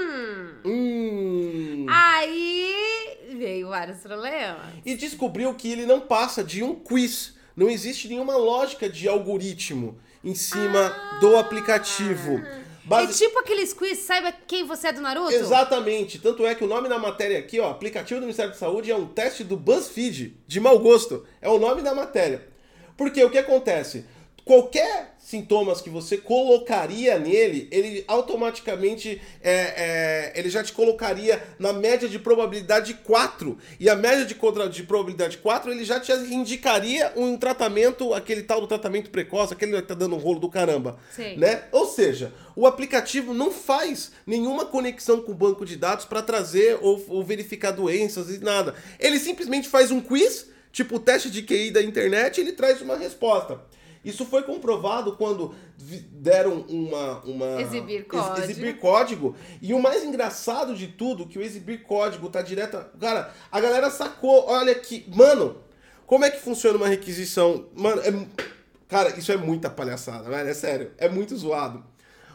[0.64, 1.86] Hum.
[1.88, 4.74] Aí veio vários problemas.
[4.84, 7.36] E descobriu que ele não passa de um quiz.
[7.56, 12.42] Não existe nenhuma lógica de algoritmo em cima do aplicativo.
[12.84, 15.32] Basi- É tipo aqueles quiz, saiba quem você é do Naruto?
[15.32, 16.18] Exatamente.
[16.18, 18.96] Tanto é que o nome da matéria aqui, ó, aplicativo do Ministério da Saúde, é
[18.96, 21.24] um teste do BuzzFeed, de mau gosto.
[21.40, 22.46] É o nome da matéria.
[22.96, 24.04] Porque o que acontece?
[24.46, 31.72] Qualquer sintomas que você colocaria nele, ele automaticamente é, é, ele já te colocaria na
[31.72, 33.58] média de probabilidade 4.
[33.80, 38.44] E a média de, contra, de probabilidade 4, ele já te indicaria um tratamento, aquele
[38.44, 40.96] tal do tratamento precoce, aquele que tá dando um rolo do caramba.
[41.10, 41.36] Sei.
[41.36, 41.64] Né?
[41.72, 46.78] Ou seja, o aplicativo não faz nenhuma conexão com o banco de dados para trazer
[46.80, 48.76] ou, ou verificar doenças e nada.
[49.00, 52.80] Ele simplesmente faz um quiz, tipo o teste de QI da internet, e ele traz
[52.80, 53.60] uma resposta.
[54.08, 55.54] Isso foi comprovado quando
[56.12, 57.20] deram uma.
[57.24, 58.40] uma Exibir ex- código.
[58.50, 59.36] exibir código.
[59.60, 62.78] E o mais engraçado de tudo, que o exibir código tá direto.
[63.00, 65.04] Cara, a galera sacou, olha aqui.
[65.14, 65.56] Mano,
[66.06, 67.66] como é que funciona uma requisição?
[67.74, 68.12] Mano, é,
[68.88, 70.48] cara, isso é muita palhaçada, velho.
[70.48, 70.92] É sério.
[70.98, 71.84] É muito zoado.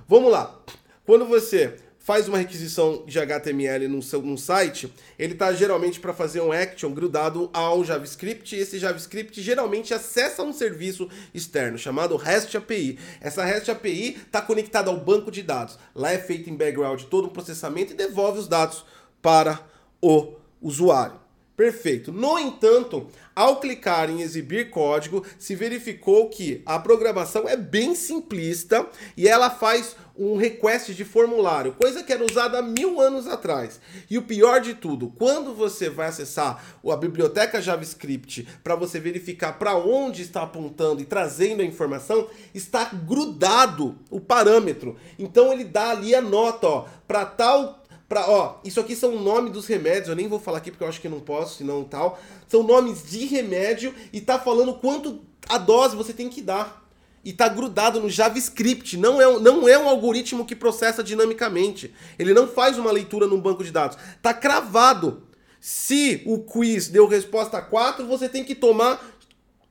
[0.08, 0.60] Vamos lá.
[1.06, 6.14] Quando você faz uma requisição de HTML no seu num site, ele tá geralmente para
[6.14, 12.18] fazer um action grudado ao JavaScript, e esse JavaScript geralmente acessa um serviço externo chamado
[12.18, 12.98] REST API.
[13.22, 15.78] Essa REST API está conectada ao banco de dados.
[15.96, 18.84] Lá é feito em background todo um processamento e devolve os dados
[19.22, 19.60] para
[20.02, 21.22] o usuário.
[21.56, 22.12] Perfeito.
[22.12, 28.88] No entanto, ao clicar em exibir código, se verificou que a programação é bem simplista
[29.16, 33.82] e ela faz um request de formulário, coisa que era usada há mil anos atrás.
[34.08, 39.58] E o pior de tudo, quando você vai acessar a biblioteca JavaScript para você verificar
[39.58, 44.96] para onde está apontando e trazendo a informação, está grudado o parâmetro.
[45.18, 49.22] Então ele dá ali a nota, ó, para tal Pra, ó, isso aqui são o
[49.22, 51.86] nome dos remédios, eu nem vou falar aqui porque eu acho que não posso, senão
[51.86, 52.20] tal.
[52.46, 56.81] São nomes de remédio e tá falando quanto a dose você tem que dar.
[57.24, 61.94] E tá grudado no JavaScript, não é, não é um algoritmo que processa dinamicamente.
[62.18, 63.98] Ele não faz uma leitura num banco de dados.
[64.22, 65.24] Tá cravado.
[65.60, 69.00] Se o quiz deu resposta 4, você tem que tomar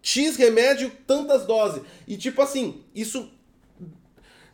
[0.01, 1.83] X remédio, tantas doses.
[2.07, 3.29] E tipo assim, isso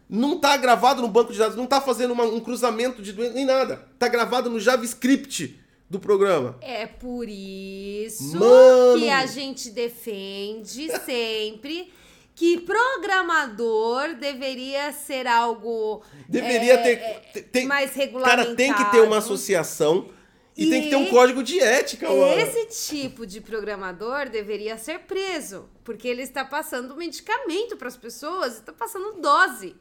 [0.08, 3.34] não está gravado no banco de dados, não está fazendo uma, um cruzamento de doença,
[3.34, 3.86] nem nada.
[3.94, 6.56] Está gravado no JavaScript do programa.
[6.60, 8.98] É por isso Mano.
[8.98, 11.92] que a gente defende sempre
[12.36, 18.44] que programador deveria ser algo Deveria é, ter, é, te- tem, mais regulamentado.
[18.44, 20.10] Cara, tem que ter uma associação
[20.54, 22.38] e, E tem que ter um código de ética, mano.
[22.38, 28.56] Esse tipo de programador deveria ser preso, porque ele está passando medicamento para as pessoas,
[28.56, 29.74] está passando dose.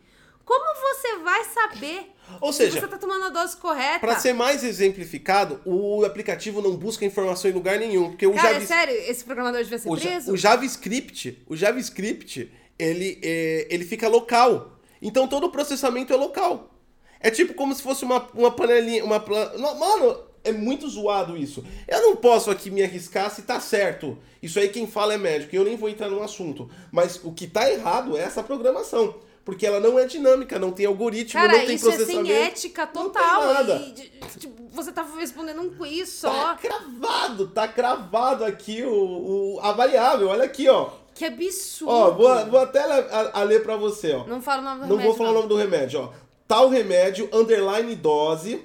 [0.45, 2.11] Como você vai saber
[2.41, 3.99] Ou se seja, você está tomando a dose correta?
[3.99, 8.57] Para ser mais exemplificado, o aplicativo não busca informação em lugar nenhum, porque o Cara,
[8.57, 10.33] é sério, esse programador devia ser o, Ja- preso?
[10.33, 14.79] o JavaScript, o JavaScript, ele, é, ele fica local.
[15.01, 16.71] Então todo o processamento é local.
[17.19, 19.23] É tipo como se fosse uma, uma panelinha, uma
[19.79, 21.65] Mano, é muito zoado isso.
[21.87, 24.17] Eu não posso aqui me arriscar se tá certo.
[24.41, 26.69] Isso aí quem fala é médico, eu nem vou entrar no assunto.
[26.91, 29.15] Mas o que tá errado é essa programação.
[29.45, 32.27] Porque ela não é dinâmica, não tem algoritmo, Cara, não tem isso é processamento.
[32.27, 33.41] sem ética Não total.
[33.41, 33.75] tem nada.
[33.75, 36.55] E, de- tipo, você tá respondendo um quiz Tá só.
[36.55, 38.91] cravado, tá cravado aqui o,
[39.55, 40.29] o- a variável.
[40.29, 40.89] Olha aqui, ó.
[41.13, 41.93] Que absurdo.
[41.93, 44.25] Ó, vou, vou até a, a ler pra você, ó.
[44.25, 45.05] Não fala o nome do Não remédio.
[45.09, 46.09] vou falar o nome do remédio, ó.
[46.47, 48.61] Tal remédio, underline dose.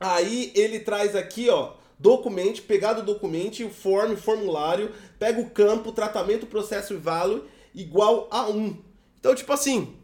[0.00, 5.90] Aí ele traz aqui, ó, documento, pegado o documento, o form, formulário, pega o campo,
[5.92, 7.42] tratamento, processo e value,
[7.74, 8.76] igual a 1.
[9.18, 9.96] Então, tipo assim,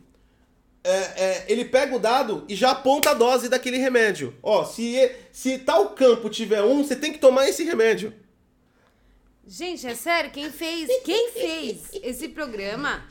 [0.83, 4.35] é, é, ele pega o dado e já aponta a dose daquele remédio.
[4.43, 8.13] Ó, se, se tal campo tiver 1, você tem que tomar esse remédio.
[9.47, 13.07] Gente, é sério, quem fez, quem fez esse programa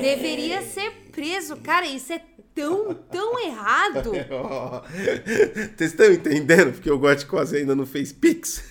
[0.00, 1.56] deveria ser preso.
[1.56, 2.20] Cara, isso é
[2.54, 4.12] tão, tão errado.
[5.76, 6.72] Vocês estão entendendo?
[6.72, 8.62] Porque o Gotti quase ainda não fez Pix.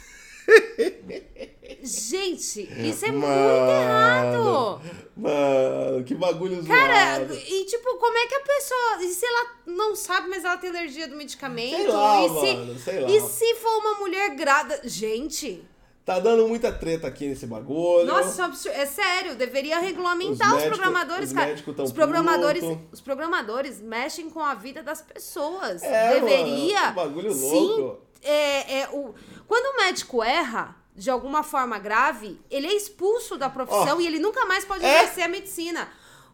[1.83, 3.19] Gente, isso é Mano.
[3.27, 4.81] muito errado.
[5.17, 7.33] Mano, que bagulho Cara, zoado.
[7.35, 9.03] e tipo, como é que a pessoa.
[9.03, 11.75] E se ela não sabe, mas ela tem alergia do medicamento?
[11.75, 13.09] Sei lá, e se, mano, sei lá.
[13.09, 14.81] E se for uma mulher grávida.
[14.83, 15.63] Gente,
[16.03, 18.05] Tá dando muita treta aqui nesse bagulho.
[18.07, 18.81] nossa, é.
[18.81, 21.55] É sério, deveria regulamentar Os os, médico- programadores, os cara.
[21.83, 22.87] Os programadores, puto.
[22.91, 25.83] os programadores mexem com a vida das pessoas.
[25.83, 26.79] É, deveria.
[26.81, 28.01] mano, que bagulho sim, louco.
[28.23, 29.13] É, é, o,
[29.47, 30.75] quando o médico erra.
[30.95, 34.01] De alguma forma grave, ele é expulso da profissão Ó.
[34.01, 35.03] e ele nunca mais pode É?
[35.03, 35.87] exercer a medicina.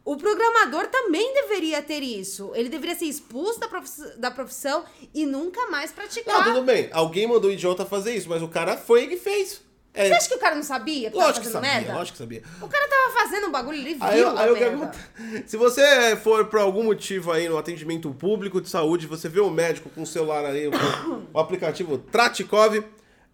[0.04, 2.52] O programador também deveria ter isso.
[2.56, 6.46] Ele deveria ser expulso da profissão, da profissão e nunca mais praticar.
[6.46, 6.89] Não, tudo bem.
[6.93, 9.62] Alguém mandou o idiota fazer isso, mas o cara foi e fez.
[9.93, 11.93] É, Você acha que o cara não sabia que lógico que sabia, merda?
[11.93, 12.43] lógico que sabia.
[12.62, 14.84] O cara tava fazendo um bagulho, ele viu Aí, a aí o que merda.
[14.86, 15.43] acontece?
[15.50, 19.50] Se você for por algum motivo aí no atendimento público de saúde, você vê o
[19.50, 20.72] médico com o celular aí, o,
[21.34, 22.84] o aplicativo Tratikov,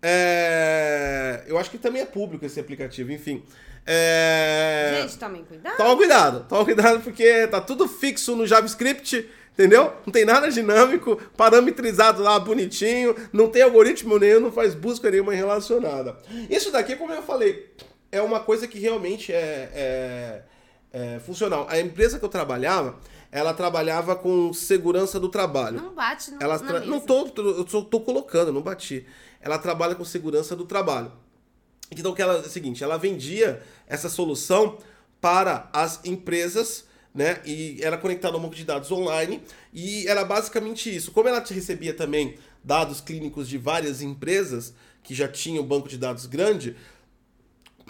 [0.04, 3.42] é, eu acho que também é público esse aplicativo, enfim.
[3.86, 5.78] É, Gente, tomem cuidado.
[5.78, 9.94] Toma cuidado, toma cuidado porque tá tudo fixo no JavaScript, entendeu?
[10.06, 15.34] Não tem nada dinâmico, parametrizado lá bonitinho, não tem algoritmo nenhum, não faz busca nenhuma
[15.34, 16.18] relacionada.
[16.50, 17.72] Isso daqui, como eu falei,
[18.12, 20.42] é uma coisa que realmente é, é-
[20.94, 21.66] é funcional.
[21.70, 23.00] A empresa que eu trabalhava,
[23.32, 25.82] ela trabalhava com segurança do trabalho.
[25.82, 26.82] Não bate no, Ela tra-.
[26.82, 29.06] Não tô, tô- eu só tô colocando, não bati.
[29.42, 31.12] Ela trabalha com segurança do trabalho.
[31.92, 34.78] Então, que ela, é o seguinte, ela vendia essa solução
[35.20, 37.42] para as empresas, né?
[37.46, 39.42] E era conectada a um banco de dados online.
[39.74, 41.12] E era basicamente isso.
[41.12, 45.90] Como ela te recebia também dados clínicos de várias empresas que já tinham um banco
[45.90, 46.76] de dados grande,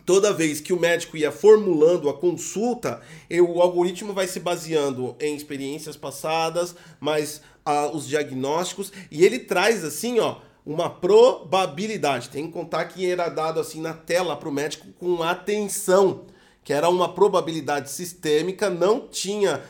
[0.06, 5.36] toda vez que o médico ia formulando a consulta, o algoritmo vai se baseando em
[5.36, 12.30] experiências passadas, mais ah, os diagnósticos, e ele traz assim, ó, uma probabilidade.
[12.30, 16.26] Tem que contar que era dado assim na tela para o médico com atenção,
[16.64, 19.62] que era uma probabilidade sistêmica, não tinha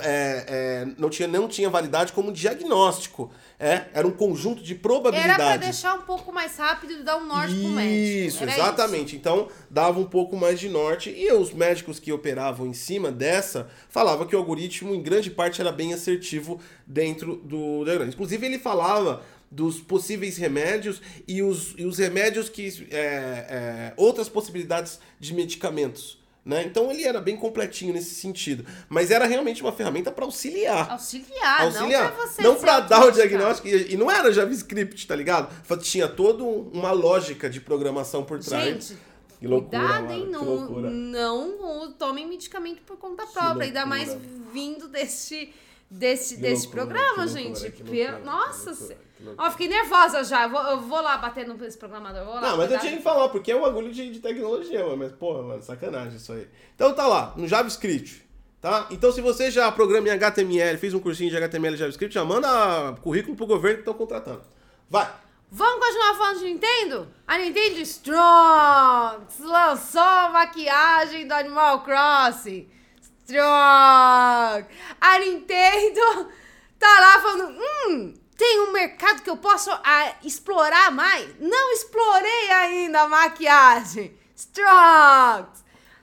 [0.00, 3.30] é, é, não, tinha, não tinha validade como diagnóstico.
[3.60, 5.40] É, era um conjunto de probabilidades.
[5.40, 8.28] Era pra deixar um pouco mais rápido e dar um norte pro médico.
[8.28, 9.16] Isso, exatamente.
[9.16, 11.10] Então, dava um pouco mais de norte.
[11.10, 15.60] E os médicos que operavam em cima dessa falavam que o algoritmo, em grande parte,
[15.60, 18.22] era bem assertivo dentro do diagnóstico.
[18.22, 22.86] Inclusive, ele falava dos possíveis remédios e os, e os remédios que.
[22.92, 26.18] é, é, outras possibilidades de medicamentos.
[26.44, 26.64] Né?
[26.64, 28.64] Então ele era bem completinho nesse sentido.
[28.88, 30.90] Mas era realmente uma ferramenta para auxiliar.
[30.90, 32.04] Auxiliar, auxiliar.
[32.04, 33.68] não pra você Não pra dar o diagnóstico.
[33.68, 35.52] E, e não era JavaScript, tá ligado?
[35.82, 38.64] Tinha toda uma lógica de programação por trás.
[38.64, 38.98] Gente,
[39.38, 40.26] que loucura, cuidado, hein?
[40.30, 43.66] Não, não tomem medicamento por conta própria.
[43.66, 44.16] Ainda mais
[44.52, 45.52] vindo deste,
[45.90, 47.70] desse, Que desse loucura, programa, loucura, gente.
[47.72, 48.98] que loucura, Nossa, que se- que.
[49.36, 50.44] Ó, fiquei nervosa já.
[50.44, 52.26] Eu vou, eu vou lá bater no programador.
[52.34, 54.96] Lá, Não, mas eu tinha que falar, porque é um bagulho de, de tecnologia, mano.
[54.96, 56.46] Mas, porra, mano, sacanagem isso aí.
[56.74, 58.26] Então tá lá, no JavaScript.
[58.60, 58.86] Tá?
[58.90, 62.24] Então, se você já programa em HTML, fez um cursinho de HTML e JavaScript, já
[62.24, 64.42] manda currículo pro governo que estão contratando.
[64.90, 65.08] Vai!
[65.50, 67.08] Vamos continuar falando de Nintendo?
[67.26, 72.68] A Nintendo Strong lançou a maquiagem do Animal Crossing.
[73.28, 74.66] Strong!
[74.98, 76.32] A Nintendo
[76.78, 81.38] tá lá falando: hum, tem um mercado que eu posso ah, explorar mais.
[81.38, 84.18] Não explorei ainda a maquiagem.
[84.34, 85.46] Strong!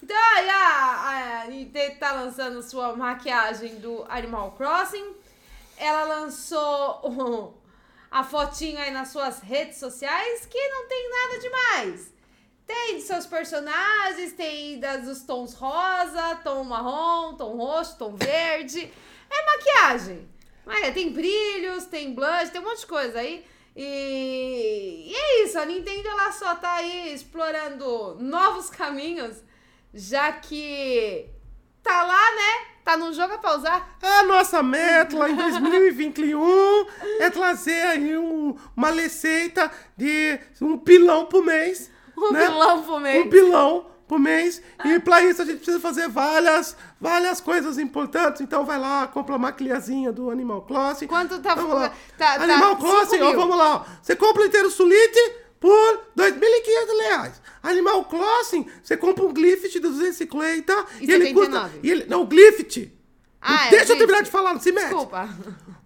[0.03, 5.15] Então aí a, a Nintendo tá lançando sua maquiagem do Animal Crossing.
[5.77, 7.53] Ela lançou o-
[8.11, 12.14] a fotinho aí nas suas redes sociais que não tem nada demais.
[12.67, 18.91] Tem de seus personagens, tem das, dos tons rosa, tom marrom, tom roxo, tom verde.
[19.29, 20.27] É maquiagem.
[20.65, 23.45] Mas tem brilhos, tem blush, tem um monte de coisa aí.
[23.75, 29.37] E, e é isso, a Nintendo ela só tá aí explorando novos caminhos,
[29.93, 31.27] já que
[31.83, 32.67] tá lá, né?
[32.83, 33.97] Tá no jogo é pra usar.
[34.01, 36.85] A nossa meta lá em 2021
[37.19, 41.91] é trazer aí um- uma receita de um pilão por mês.
[42.29, 42.45] Um né?
[42.45, 43.25] pilão por mês.
[43.25, 44.61] Um pilão por mês.
[44.85, 48.41] E pra isso a gente precisa fazer várias, várias coisas importantes.
[48.41, 51.07] Então vai lá, compra uma maquilhazinha do Animal Crossing.
[51.07, 51.89] Quanto tá- Vamos lá.
[52.17, 53.75] tá- tá Animal cinco Crossing, ó, vamos lá.
[53.75, 53.85] ó.
[54.01, 55.19] Você compra o inteiro Sulite
[55.59, 57.41] por 2.500 reais.
[57.63, 61.51] Animal Crossing, você compra um Glyph de 250 E ele custa...
[61.63, 61.79] 79.
[61.81, 62.91] E ele, não, o Glyph.
[63.41, 64.85] Ah, é, Deixa eu terminar de falar, não se mete.
[64.85, 65.29] Desculpa.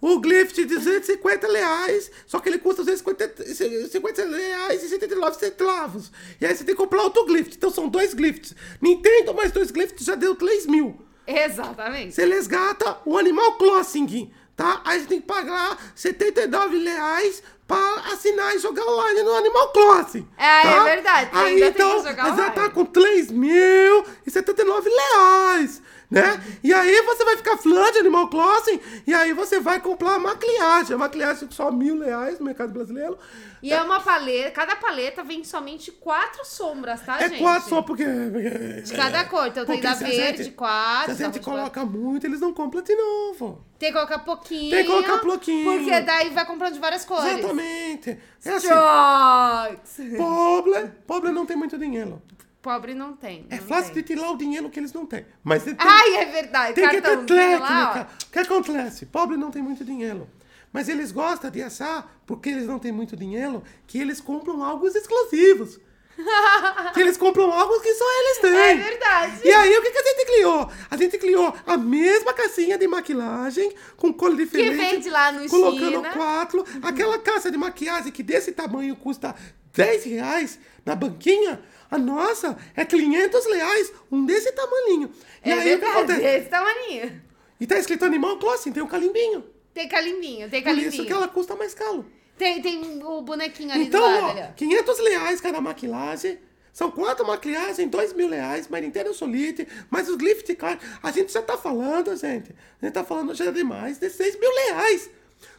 [0.02, 6.12] O Glyph de 250 reais, só que ele custa 250 reais e 79 centavos.
[6.40, 7.54] E aí você tem que comprar outro Glyph.
[7.54, 8.56] Então são dois Glyphs.
[8.82, 10.98] Nintendo mais dois Glyphs já deu 3 mil.
[11.28, 12.16] Exatamente.
[12.16, 14.82] Você resgata o Animal Crossing, tá?
[14.86, 20.28] Aí você tem que pagar 79 reais pra assinar e jogar online no Animal Crossing.
[20.38, 20.72] É, tá?
[20.72, 22.56] é verdade, Aí ainda tem que então, jogar aí já online.
[22.56, 25.82] tá com 3 mil e 79 reais.
[26.10, 26.44] Né?
[26.64, 30.20] E aí você vai ficar fã de Animal Crossing e aí você vai comprar a
[30.20, 30.96] maquilhagem.
[30.96, 33.16] A maquilhagem só mil reais no mercado brasileiro.
[33.62, 37.40] E é uma paleta, cada paleta vem somente quatro sombras, tá, É gente?
[37.40, 38.06] quatro só porque...
[38.06, 39.48] De cada cor.
[39.48, 41.14] Então tem da verde, gente- quatro.
[41.16, 41.72] Se a gente roxa, quatro.
[41.72, 43.64] coloca muito, eles não compram de novo.
[43.78, 44.72] Tem que colocar pouquinho.
[44.72, 45.84] Tem que colocar pouquinho.
[45.84, 47.38] Porque daí vai comprando de várias cores.
[47.38, 48.18] Exatamente.
[48.46, 50.16] É assim.
[50.18, 52.22] Pobre, pobre não tem muito dinheiro.
[52.62, 53.46] Pobre não tem.
[53.50, 54.04] É não fácil tem.
[54.04, 55.26] de tirar o dinheiro que eles não têm.
[55.44, 56.74] Mas tem, Ai, é verdade.
[56.74, 58.08] tem que ter lá, técnica.
[58.28, 59.06] O que acontece?
[59.06, 60.30] Pobre não tem muito dinheiro.
[60.72, 64.88] Mas eles gostam de achar, porque eles não têm muito dinheiro, que eles compram algo
[64.88, 65.80] exclusivos.
[66.94, 68.52] que eles compram algo que só eles têm.
[68.52, 69.40] É verdade.
[69.46, 70.72] E aí, o que, que a gente criou?
[70.92, 74.76] A gente criou a mesma caixinha de maquilagem, com cor diferente.
[74.76, 76.12] vende lá no Colocando China.
[76.12, 76.66] quatro.
[76.82, 79.34] Aquela caixa de maquiagem que desse tamanho custa
[79.74, 81.62] 10 reais na banquinha.
[81.90, 85.12] A nossa é 500 reais, um desse tamanhinho.
[85.44, 85.98] E é aí, o que verdade.
[86.12, 86.26] acontece?
[86.38, 87.22] Esse tamanho.
[87.60, 89.44] E tá escrito Animal Crossing, tem um calimbinho.
[89.74, 90.90] Tem calimbinho, tem Por calimbinho.
[90.94, 92.06] isso que ela custa mais caro.
[92.38, 94.40] Tem, tem o bonequinho ali Então, do lado.
[94.40, 94.54] ó.
[94.56, 96.40] 500 reais cada maquilagem.
[96.72, 100.80] São quatro maquilhagens, 2 mil reais, mas Nintendo Solite, mas os Gift Card.
[101.04, 102.56] A gente já tá falando, gente.
[102.82, 105.10] A gente tá falando já de mais de 6 mil reais.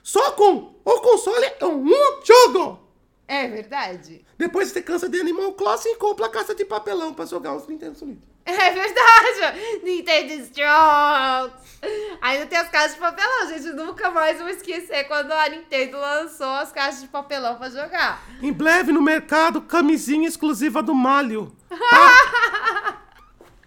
[0.03, 1.87] Só com o console é um
[2.25, 2.79] jogo.
[3.33, 4.25] É verdade.
[4.37, 7.65] Depois você cansa de Animal Crossing e compra a caixa de papelão pra jogar os
[7.69, 8.21] Nintendo Solite.
[8.45, 9.61] É verdade!
[9.85, 11.79] Nintendo Strokes!
[12.21, 13.69] Ainda tem as caixas de papelão, gente.
[13.73, 18.21] Nunca mais vou esquecer quando a Nintendo lançou as caixas de papelão pra jogar.
[18.43, 21.55] Em breve no mercado, camisinha exclusiva do Malho.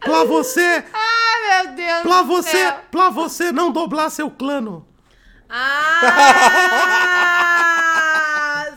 [0.03, 0.09] Tá?
[0.09, 2.79] pra você, Ai, meu Deus pra do você, céu.
[2.91, 4.85] pra você não dobrar seu clano.
[5.49, 6.01] Ah!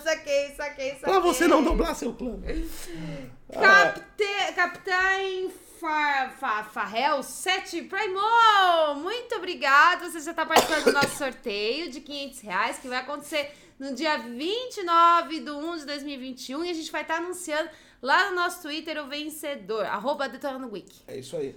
[0.06, 2.42] Saquei, saquei, saquei, Pra você não dobrar seu plano.
[3.52, 4.54] Capte...
[4.54, 5.50] Capitão
[5.80, 6.30] Fa...
[6.38, 6.64] Fa...
[6.64, 8.94] Farrell 7 Primo!
[9.02, 10.10] Muito obrigado.
[10.10, 14.16] Você já tá participando do nosso sorteio de 500 reais, que vai acontecer no dia
[14.18, 16.64] 29 de 1 de 2021.
[16.64, 17.68] E a gente vai estar anunciando
[18.00, 19.84] lá no nosso Twitter o vencedor.
[19.84, 21.02] Arroba Detonando Wiki.
[21.08, 21.54] É isso aí.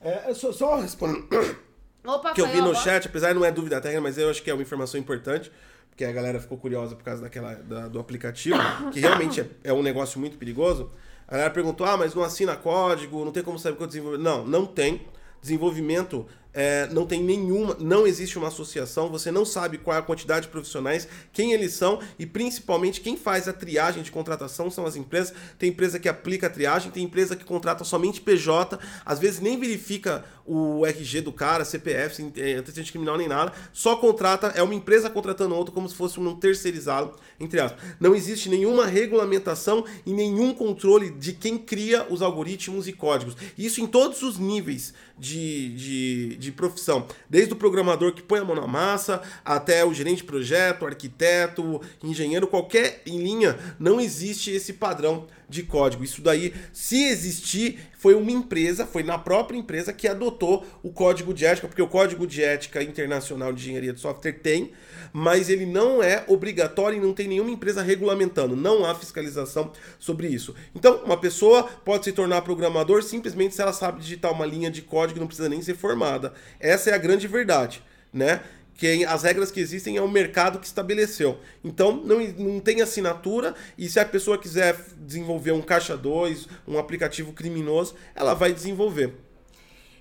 [0.00, 1.28] É, só, só respondendo.
[2.02, 4.42] Opa, que eu vi no chat, apesar de não é dúvida técnica, mas eu acho
[4.42, 5.52] que é uma informação importante,
[6.00, 8.56] porque a galera ficou curiosa por causa daquela, da- do aplicativo,
[8.90, 10.90] que realmente é, é um negócio muito perigoso.
[11.28, 14.24] A galera perguntou, ah, mas não assina código, não tem como saber qual desenvolvimento.
[14.24, 15.02] Não, não tem.
[15.42, 20.02] Desenvolvimento é, não tem nenhuma, não existe uma associação, você não sabe qual é a
[20.02, 24.86] quantidade de profissionais, quem eles são e principalmente quem faz a triagem de contratação são
[24.86, 25.34] as empresas.
[25.58, 29.58] Tem empresa que aplica a triagem, tem empresa que contrata somente PJ, às vezes nem
[29.58, 32.22] verifica o RG do cara, CPF,
[32.58, 36.34] antecedente criminal nem nada, só contrata, é uma empresa contratando outra como se fosse um
[36.34, 37.80] terceirizado, entre aspas.
[38.00, 43.36] Não existe nenhuma regulamentação e nenhum controle de quem cria os algoritmos e códigos.
[43.56, 47.06] Isso em todos os níveis de, de, de profissão.
[47.28, 51.80] Desde o programador que põe a mão na massa, até o gerente de projeto, arquiteto,
[52.02, 56.04] engenheiro, qualquer em linha, não existe esse padrão de código.
[56.04, 61.34] Isso daí, se existir, foi uma empresa, foi na própria empresa que adotou o código
[61.34, 64.70] de ética, porque o código de ética internacional de engenharia de software tem,
[65.12, 70.28] mas ele não é obrigatório e não tem nenhuma empresa regulamentando, não há fiscalização sobre
[70.28, 70.54] isso.
[70.74, 74.82] Então, uma pessoa pode se tornar programador simplesmente se ela sabe digitar uma linha de
[74.82, 76.29] código, não precisa nem ser formada.
[76.58, 78.42] Essa é a grande verdade, né?
[78.80, 81.38] que as regras que existem é o mercado que estabeleceu.
[81.62, 86.78] Então não, não tem assinatura e se a pessoa quiser desenvolver um caixa 2, um
[86.78, 89.14] aplicativo criminoso, ela vai desenvolver.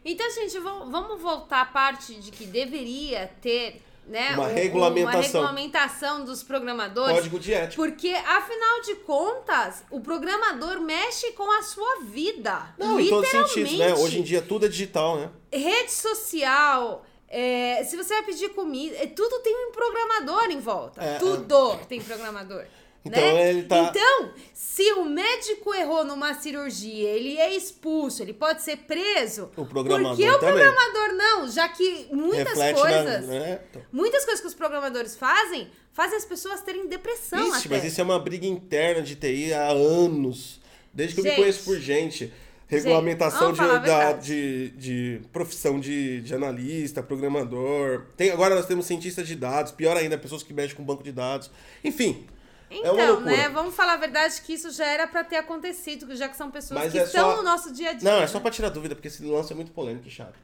[0.06, 5.42] Então, gente, vamos vamos voltar à parte de que deveria ter né, Uma um- regulamentação.
[5.42, 7.16] uma regulamentação dos programadores.
[7.16, 7.76] Código de ética.
[7.76, 12.74] Porque, afinal de contas, o programador mexe com a sua vida.
[12.78, 13.94] Não, em todos os sentidos, né?
[13.94, 15.30] Hoje em dia tudo é digital, né?
[15.54, 21.02] Rede social, é, se você vai pedir comida, é, tudo tem um programador em volta.
[21.04, 22.64] É, tudo tem programador.
[23.06, 23.50] Então, né?
[23.50, 28.78] ele tá- Então, se o médico errou numa cirurgia, ele é expulso, ele pode ser
[28.78, 29.50] preso.
[29.56, 31.48] O programador Por que o programador não?
[31.50, 33.06] Já que muitas Reflete coisas.
[33.28, 33.34] na.
[33.40, 33.60] Né?
[33.70, 33.82] Então.
[33.92, 37.76] Muitas coisas que os programadores fazem fazem as pessoas terem depressão Ixi, até.
[37.76, 40.60] mas isso é uma briga interna de TI há anos.
[40.94, 41.40] Desde que eu me Gente.
[41.40, 42.32] conheço por gente.
[42.68, 48.06] Regulamentação a de, da- de, de profissão de, de analista, programador.
[48.16, 51.12] Tem, agora nós temos cientistas de dados, pior ainda, pessoas que mexem com banco de
[51.12, 51.50] dados.
[51.84, 52.28] Enfim,
[52.72, 53.26] Então, loucura.
[53.36, 53.50] né?
[53.50, 56.80] Vamos falar a verdade que isso já era pra ter acontecido, já que são pessoas
[56.80, 58.10] Mas que é estão só- no nosso dia a dia.
[58.10, 60.36] Não, é só pra tirar dúvida, porque esse lance é muito polêmico e chato.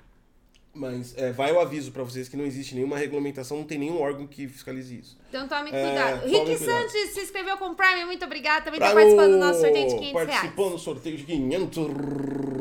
[0.78, 4.01] Mas é, vai o aviso pra vocês que não existe nenhuma regulamentação, não tem nenhum
[4.01, 5.17] órgão que fiscalize isso.
[5.30, 6.21] Então tome É, cuidado.
[6.30, 6.65] tome Rick.
[6.65, 8.65] Santos se inscreveu com o Prime, muito obrigada.
[8.65, 10.30] Também tá participando do nosso sorteio de 500 reais.
[10.32, 11.88] Participou no sorteio de 500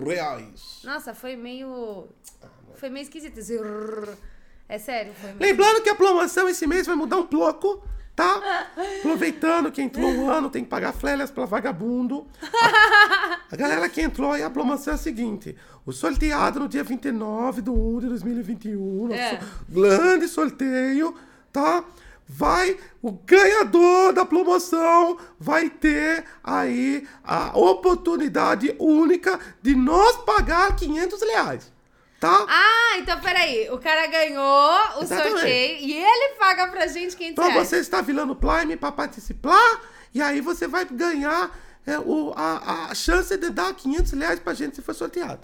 [0.07, 0.79] reais.
[0.85, 2.07] Nossa, foi meio.
[2.77, 3.39] Foi meio esquisito.
[3.39, 3.59] esse.
[4.69, 5.41] É sério, foi meio.
[5.41, 7.83] Lembrando que a promoção esse mês vai mudar um pouco,
[8.15, 8.69] tá?
[8.99, 12.27] Aproveitando que entrou um ano, tem que pagar flélias pra vagabundo.
[12.43, 16.85] A, a galera que entrou aí, a promoção é a seguinte: o sorteado no dia
[16.85, 19.41] 29 de 1 de 2021, nosso É.
[19.69, 21.15] grande sorteio,
[21.53, 21.85] tá?
[22.27, 31.21] Vai, o ganhador da promoção vai ter aí a oportunidade única de nós pagar 500
[31.21, 31.71] reais,
[32.29, 32.47] tá?
[32.49, 33.69] Ah, então peraí.
[33.71, 34.43] O cara ganhou
[34.99, 35.31] o Exatamente.
[35.33, 37.69] sorteio e ele paga pra gente 500 Então reais.
[37.69, 39.81] você está virando Prime para participar
[40.15, 41.51] e aí você vai ganhar
[41.87, 45.41] é, o, a, a chance de dar 500 reais pra gente se for sorteado.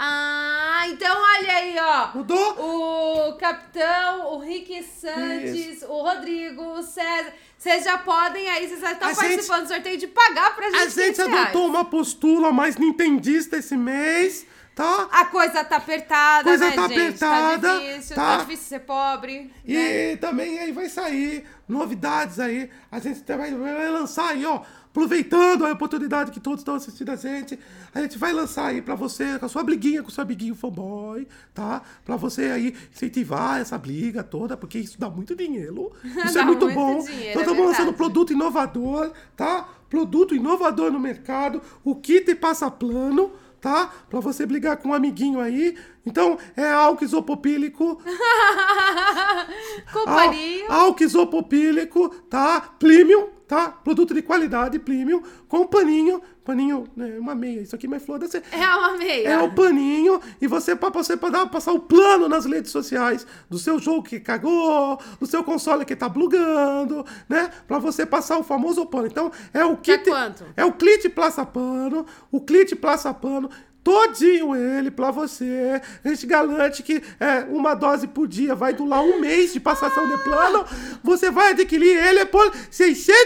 [0.00, 2.16] Ah, então olha aí, ó.
[2.16, 3.28] Mudou?
[3.28, 7.32] O Capitão, o Rick Santos, o Rodrigo, o César.
[7.58, 10.66] Vocês já podem aí, vocês já estão A gente- participando do sorteio de pagar pra
[10.70, 11.42] gente A gente 500 reais.
[11.48, 14.46] adotou uma postura mais nintendista esse mês,
[14.78, 15.08] tá?
[15.10, 17.00] A coisa tá apertada, Coisa né, tá gente?
[17.00, 18.44] apertada, Tá difícil, tá, tá?
[18.44, 19.52] difícil ser pobre.
[19.64, 20.16] E né?
[20.16, 22.70] também aí vai sair novidades aí.
[22.90, 24.62] A gente vai, vai lançar aí, ó.
[24.90, 27.58] Aproveitando a oportunidade que todos estão assistindo a gente,
[27.94, 30.54] a gente vai lançar aí pra você, com a sua briguinha, com o seu amiguinho
[30.54, 31.82] fanboy, tá?
[32.04, 35.92] Pra você aí incentivar essa briga toda, porque isso dá muito dinheiro.
[36.24, 37.00] Isso é muito muito bom.
[37.04, 37.96] dinheiro, então é estamos lançando verdade.
[37.96, 39.68] produto inovador, tá?
[39.90, 43.90] Produto inovador no mercado, o kit passa plano, tá?
[44.08, 45.76] Pra você brigar com um amiguinho aí.
[46.06, 48.00] Então, é álcool isopropílico,
[49.92, 50.66] Companhia.
[50.68, 52.60] Al- álcool isopropílico, tá?
[52.78, 53.70] Premium, tá?
[53.70, 58.42] Produto de qualidade premium, com paninho, paninho, né, uma meia, isso aqui, mas foda-se.
[58.52, 59.28] É uma meia.
[59.28, 63.26] É o paninho e você para você pra dar, passar o plano nas redes sociais
[63.48, 67.50] do seu jogo que cagou, do seu console que tá bugando, né?
[67.66, 69.06] Pra você passar o famoso pano.
[69.06, 70.44] Então é o Que é kit, quanto?
[70.56, 73.48] é o Clit Plaça Pano, o Clit Plaça Pano,
[73.88, 75.80] todinho ele pra você.
[76.04, 80.06] A gente garante que é, uma dose por dia vai durar um mês de passação
[80.06, 80.62] de plano.
[81.02, 83.16] Você vai adquirir ele por 600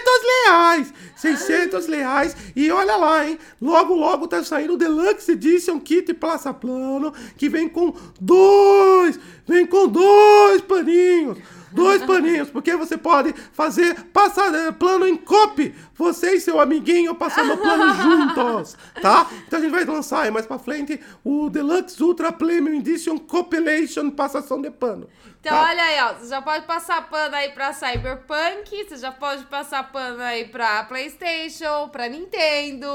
[0.46, 0.94] reais.
[1.16, 2.36] 600 reais.
[2.54, 3.36] E olha lá, hein?
[3.60, 9.66] Logo, logo tá saindo o Deluxe Edition Kit Plaça Plano, que vem com dois, vem
[9.66, 11.38] com dois paninhos.
[11.72, 15.74] Dois paninhos, porque você pode fazer passar eh, plano em copy.
[15.94, 19.26] Você e seu amiguinho passando plano juntos, tá?
[19.46, 24.10] Então a gente vai lançar aí mais pra frente o Deluxe Ultra Premium Edition Compilation
[24.10, 25.08] Passação de Pano.
[25.40, 25.62] Então, tá?
[25.70, 26.14] olha aí, ó.
[26.14, 30.84] Você já pode passar pano aí pra Cyberpunk, você já pode passar pano aí pra
[30.84, 32.88] PlayStation, pra Nintendo,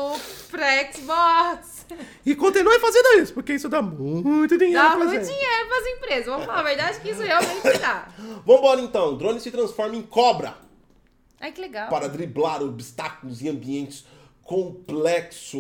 [0.50, 1.86] pra Xbox.
[2.26, 5.26] E continue fazendo isso, porque isso dá muito dinheiro Dá pra muito gente.
[5.26, 6.26] dinheiro pras empresas.
[6.26, 8.08] Vamos falar a verdade que isso realmente dá.
[8.46, 9.18] Vambora então.
[9.18, 10.67] Drone se transforma em cobra
[11.40, 11.90] Ai, que legal.
[11.90, 14.06] para driblar obstáculos em ambientes
[14.44, 15.54] complexos.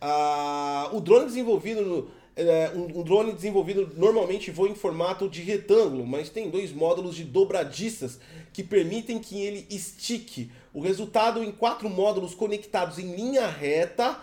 [0.00, 5.42] Ah, o drone desenvolvido no- é, um, um drone desenvolvido normalmente voa em formato de
[5.42, 8.18] retângulo, mas tem dois módulos de dobradiças
[8.52, 10.50] que permitem que ele estique.
[10.72, 14.18] O resultado em quatro módulos conectados em linha reta.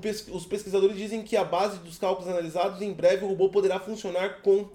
[0.00, 3.78] Pes- os pesquisadores dizem que a base dos cálculos analisados, em breve o robô poderá
[3.80, 4.68] funcionar com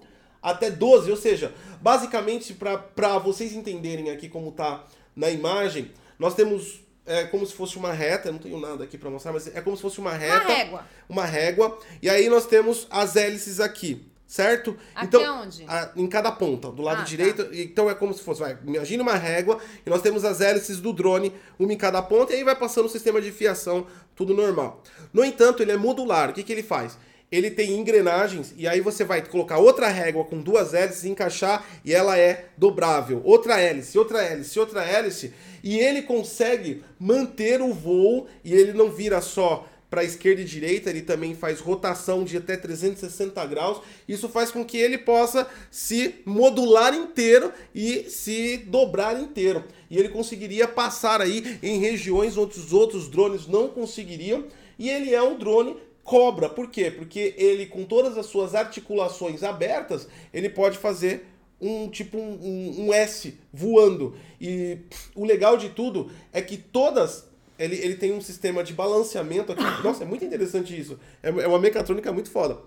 [0.43, 4.85] até 12, ou seja, basicamente para vocês entenderem aqui como tá
[5.15, 8.97] na imagem, nós temos é como se fosse uma reta, eu não tenho nada aqui
[8.97, 10.87] para mostrar, mas é como se fosse uma reta, régua.
[11.07, 14.75] uma régua, e aí nós temos as hélices aqui, certo?
[14.95, 15.63] Aqui aonde?
[15.67, 19.03] a- em cada ponta, do lado Ah, direito, então é como se fosse, vai, imagina
[19.03, 22.43] uma régua e nós temos as hélices do drone, uma em cada ponta e aí
[22.43, 23.85] vai passando o sistema de fiação,
[24.15, 24.81] tudo normal.
[25.13, 26.31] No entanto, ele é modular.
[26.31, 26.97] O que que ele faz?
[27.31, 31.93] Ele tem engrenagens e aí você vai colocar outra régua com duas hélices, encaixar e
[31.93, 33.21] ela é dobrável.
[33.23, 38.91] Outra hélice, outra hélice, outra hélice e ele consegue manter o voo e ele não
[38.91, 43.81] vira só para esquerda e direita, ele também faz rotação de até 360 graus.
[44.07, 49.63] Isso faz com que ele possa se modular inteiro e se dobrar inteiro.
[49.89, 54.45] E ele conseguiria passar aí em regiões onde os outros drones não conseguiriam.
[54.77, 56.47] E ele é um drone cobra.
[56.47, 56.89] Por quê?
[56.89, 61.25] Porque ele, com todas as suas articulações abertas, ele pode fazer
[61.59, 64.15] um tipo um, um- um S voando.
[64.39, 67.25] E pff, o legal de tudo é que todas.
[67.57, 69.63] Ele, ele tem um sistema de balanceamento aqui.
[69.83, 70.99] Nossa, é muito interessante isso.
[71.23, 72.59] É, é uma mecatrônica muito foda.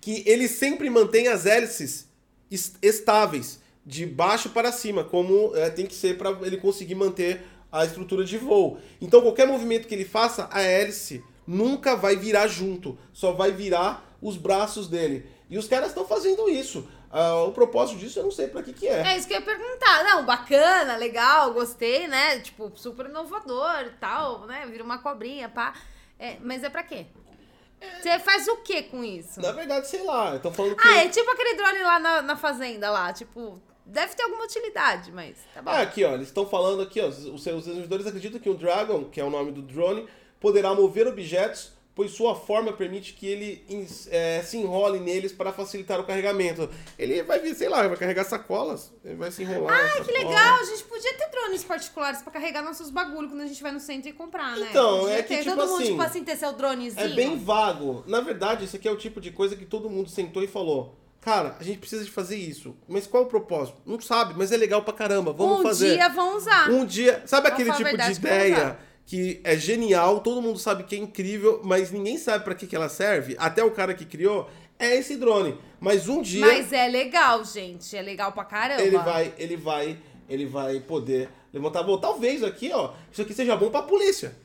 [0.00, 2.08] Que ele sempre mantém as hélices
[2.50, 7.42] es- estáveis, de baixo para cima, como é, tem que ser para ele conseguir manter
[7.70, 8.78] a estrutura de voo.
[9.00, 14.16] Então, qualquer movimento que ele faça, a hélice nunca vai virar junto, só vai virar
[14.20, 15.26] os braços dele.
[15.48, 16.86] E os caras estão fazendo isso.
[17.10, 19.00] Ah, o propósito disso eu não sei para que, que é.
[19.00, 20.04] É isso que eu ia perguntar.
[20.04, 22.38] Não, bacana, legal, gostei, né?
[22.40, 24.66] Tipo, super inovador e tal, né?
[24.70, 25.72] Vira uma cobrinha, pá.
[26.18, 27.06] É, mas é pra quê?
[28.02, 29.40] Você faz o que com isso?
[29.40, 30.86] Na verdade, sei lá, estão falando que.
[30.86, 35.12] Ah, é tipo aquele drone lá na, na fazenda lá, tipo, deve ter alguma utilidade,
[35.12, 35.70] mas tá bom.
[35.70, 39.04] Ah, aqui, ó, eles estão falando aqui, ó, os seus desenvolvedores acreditam que o Dragon,
[39.04, 40.08] que é o nome do drone,
[40.40, 43.64] poderá mover objetos, pois sua forma permite que ele
[44.08, 46.70] é, se enrole neles para facilitar o carregamento.
[46.96, 49.76] Ele vai vir, sei lá, vai carregar sacolas, ele vai se enrolar.
[49.76, 50.60] Ah, que legal!
[50.60, 53.80] A gente podia ter drones particulares pra carregar nossos bagulho quando a gente vai no
[53.80, 54.68] centro e comprar, né?
[54.70, 55.42] Então, Podia é que, ter.
[55.42, 57.04] tipo Todo mundo, assim, tipo assim, ter seu dronezinho.
[57.04, 58.04] É bem vago.
[58.06, 60.96] Na verdade, isso aqui é o tipo de coisa que todo mundo sentou e falou.
[61.20, 62.76] Cara, a gente precisa de fazer isso.
[62.86, 63.78] Mas qual o propósito?
[63.84, 65.32] Não sabe, mas é legal pra caramba.
[65.32, 65.96] Vamos um fazer.
[65.96, 66.70] dia vão usar.
[66.70, 67.24] Um dia.
[67.26, 68.78] Sabe aquele tipo de ideia.
[69.08, 72.76] Que é genial, todo mundo sabe que é incrível, mas ninguém sabe pra que, que
[72.76, 73.34] ela serve?
[73.38, 75.56] Até o cara que criou é esse drone.
[75.80, 77.96] Mas um dia Mas é legal, gente.
[77.96, 78.82] É legal pra caramba.
[78.82, 79.98] ele vai, ele vai,
[80.28, 81.96] ele vai poder levantar voo.
[81.96, 84.36] Talvez aqui, ó, isso aqui seja bom pra polícia.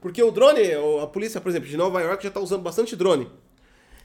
[0.00, 0.62] Porque o drone,
[1.00, 3.30] a polícia, por exemplo, de Nova York já tá usando bastante drone.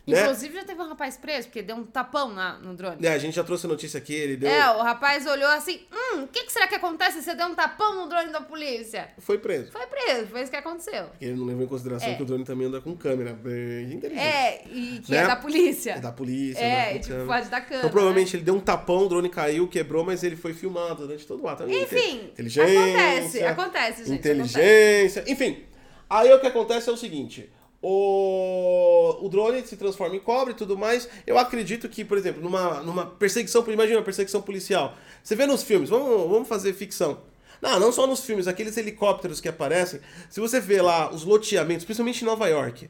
[0.07, 0.19] Né?
[0.21, 2.97] Inclusive, já teve um rapaz preso, porque deu um tapão na, no drone.
[3.05, 4.49] É, a gente já trouxe a notícia aqui, ele deu.
[4.49, 7.45] É, o rapaz olhou assim, hum, o que, que será que acontece se você der
[7.45, 9.09] um tapão no drone da polícia?
[9.19, 9.71] Foi preso.
[9.71, 11.05] Foi preso, foi isso que aconteceu.
[11.21, 12.15] Ele não levou em consideração É.
[12.15, 13.37] que o drone também anda com câmera.
[13.45, 14.19] É inteligente.
[14.19, 15.17] É, e que Né?
[15.17, 15.91] é da polícia.
[15.91, 16.63] É da polícia.
[16.63, 17.27] É, e, tipo, câmera.
[17.27, 17.77] pode dar câmera.
[17.79, 21.27] Então provavelmente ele deu um tapão, o drone caiu, quebrou, mas ele foi filmado durante
[21.27, 21.69] todo o ato.
[21.69, 25.63] Enfim, inteligência, acontece, acontece, gente, Inteligência, enfim.
[26.09, 27.49] Aí o que acontece é o seguinte:
[27.81, 31.09] O, o drone se transforma em cobra e tudo mais.
[31.25, 34.95] Eu acredito que, por exemplo, numa, numa perseguição, imagina uma perseguição policial.
[35.23, 37.21] Você vê nos filmes, vamos, vamos fazer ficção.
[37.61, 39.99] Não, não só nos filmes, aqueles helicópteros que aparecem.
[40.29, 42.89] Se você vê lá os loteamentos, principalmente em Nova York,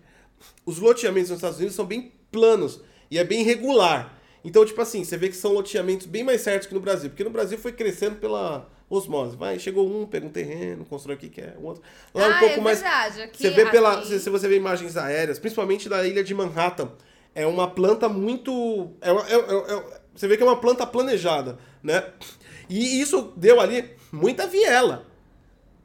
[0.65, 4.17] os loteamentos nos Estados Unidos são bem planos e é bem regular.
[4.43, 7.23] Então, tipo assim, você vê que são loteamentos bem mais certos que no Brasil, porque
[7.23, 9.35] no Brasil foi crescendo pela osmose.
[9.37, 11.81] Vai, chegou um, pega um terreno, constrói o que quer, o outro.
[12.13, 12.81] Lá é um Ah, pouco é mais.
[12.81, 16.23] verdade, aqui- você vê pela, aqui- se, se você vê imagens aéreas, principalmente da ilha
[16.23, 16.91] de Manhattan,
[17.33, 20.85] é uma planta muito, é, uma- é- é- é- você vê que é uma planta
[20.85, 22.03] planejada, né?
[22.69, 25.05] E isso deu ali muita viela,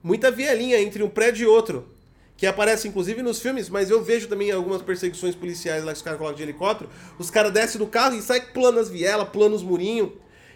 [0.03, 1.93] muita vielinha entre um prédio e outro.
[2.39, 6.03] Que aparece inclusive nos filmes, mas eu vejo também algumas perseguições policiais lá que os
[6.03, 6.91] caras colocam de helicóptero.
[7.19, 10.11] Os caras descem do carro e saem pulando as vielas, pulando os murinhos.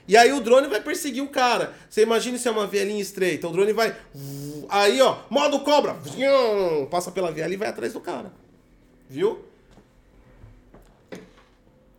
[0.08, 1.74] E aí o drone vai perseguir o cara.
[1.88, 3.46] Você imagina se é uma vielinha estreita.
[3.48, 3.96] O drone vai.
[4.68, 5.96] Aí, ó, modo cobra.
[6.90, 8.32] Passa pela viela e vai atrás do cara.
[9.08, 9.44] Viu?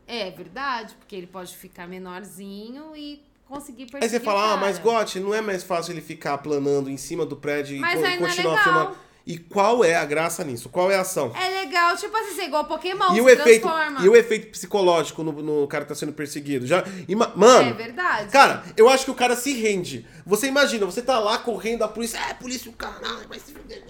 [0.07, 4.77] É verdade, porque ele pode ficar menorzinho e conseguir perseguir Aí você fala, ah, mas
[4.77, 8.17] Gotti, não é mais fácil ele ficar planando em cima do prédio Mas e é
[8.17, 8.63] continuar legal.
[8.63, 8.97] filmando.
[9.25, 10.67] E qual é a graça nisso?
[10.67, 11.31] Qual é a ação?
[11.39, 13.99] É legal, tipo assim, ser igual Pokémon, E se o, efeito, transforma.
[14.03, 16.65] e o efeito psicológico no, no cara que tá sendo perseguido?
[16.65, 18.31] Já, ima- mano, É verdade.
[18.31, 20.07] cara, eu acho que o cara se rende.
[20.25, 23.83] Você imagina, você tá lá correndo, a polícia, é, polícia, o caralho, vai se fuder.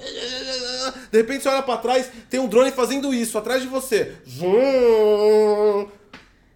[1.11, 4.15] De repente você olha pra trás, tem um drone fazendo isso atrás de você.
[4.27, 5.87] Zum.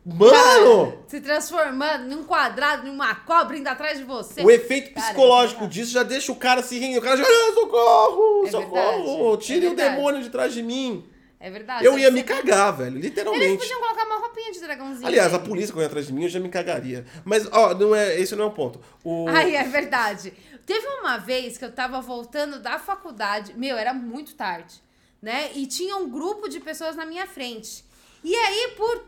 [0.05, 0.91] Mano!
[0.91, 4.43] Cara, se transformando num quadrado, numa cobra indo atrás de você.
[4.43, 6.99] O efeito Cara, psicológico é disso já deixa o cara se render.
[6.99, 10.61] O cara já, ah, socorro, É socorro, verdade, tire é o demônio de trás de
[10.61, 11.03] mim.
[11.39, 11.85] É verdade.
[11.85, 13.57] Eu ia me cagar, velho, Eles literalmente.
[13.57, 15.07] podiam colocar uma roupinha de dragãozinho.
[15.07, 15.45] Aliás, a né?
[15.45, 17.05] polícia correndo atrás de mim, eu já me cagaria.
[17.23, 18.79] Mas, ó, não é, esse não é o ponto.
[19.03, 19.27] O...
[19.27, 20.33] Ai, é verdade.
[20.65, 24.75] Teve uma vez que eu tava voltando da faculdade, meu, era muito tarde,
[25.21, 25.51] né?
[25.53, 27.83] E tinha um grupo de pessoas na minha frente.
[28.23, 29.03] E aí, por,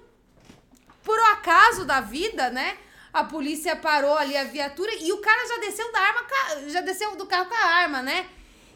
[1.07, 2.77] por acaso da vida, né?
[3.13, 6.21] A polícia parou ali a viatura e o cara já desceu da arma,
[6.67, 8.27] já desceu do carro com a arma, né?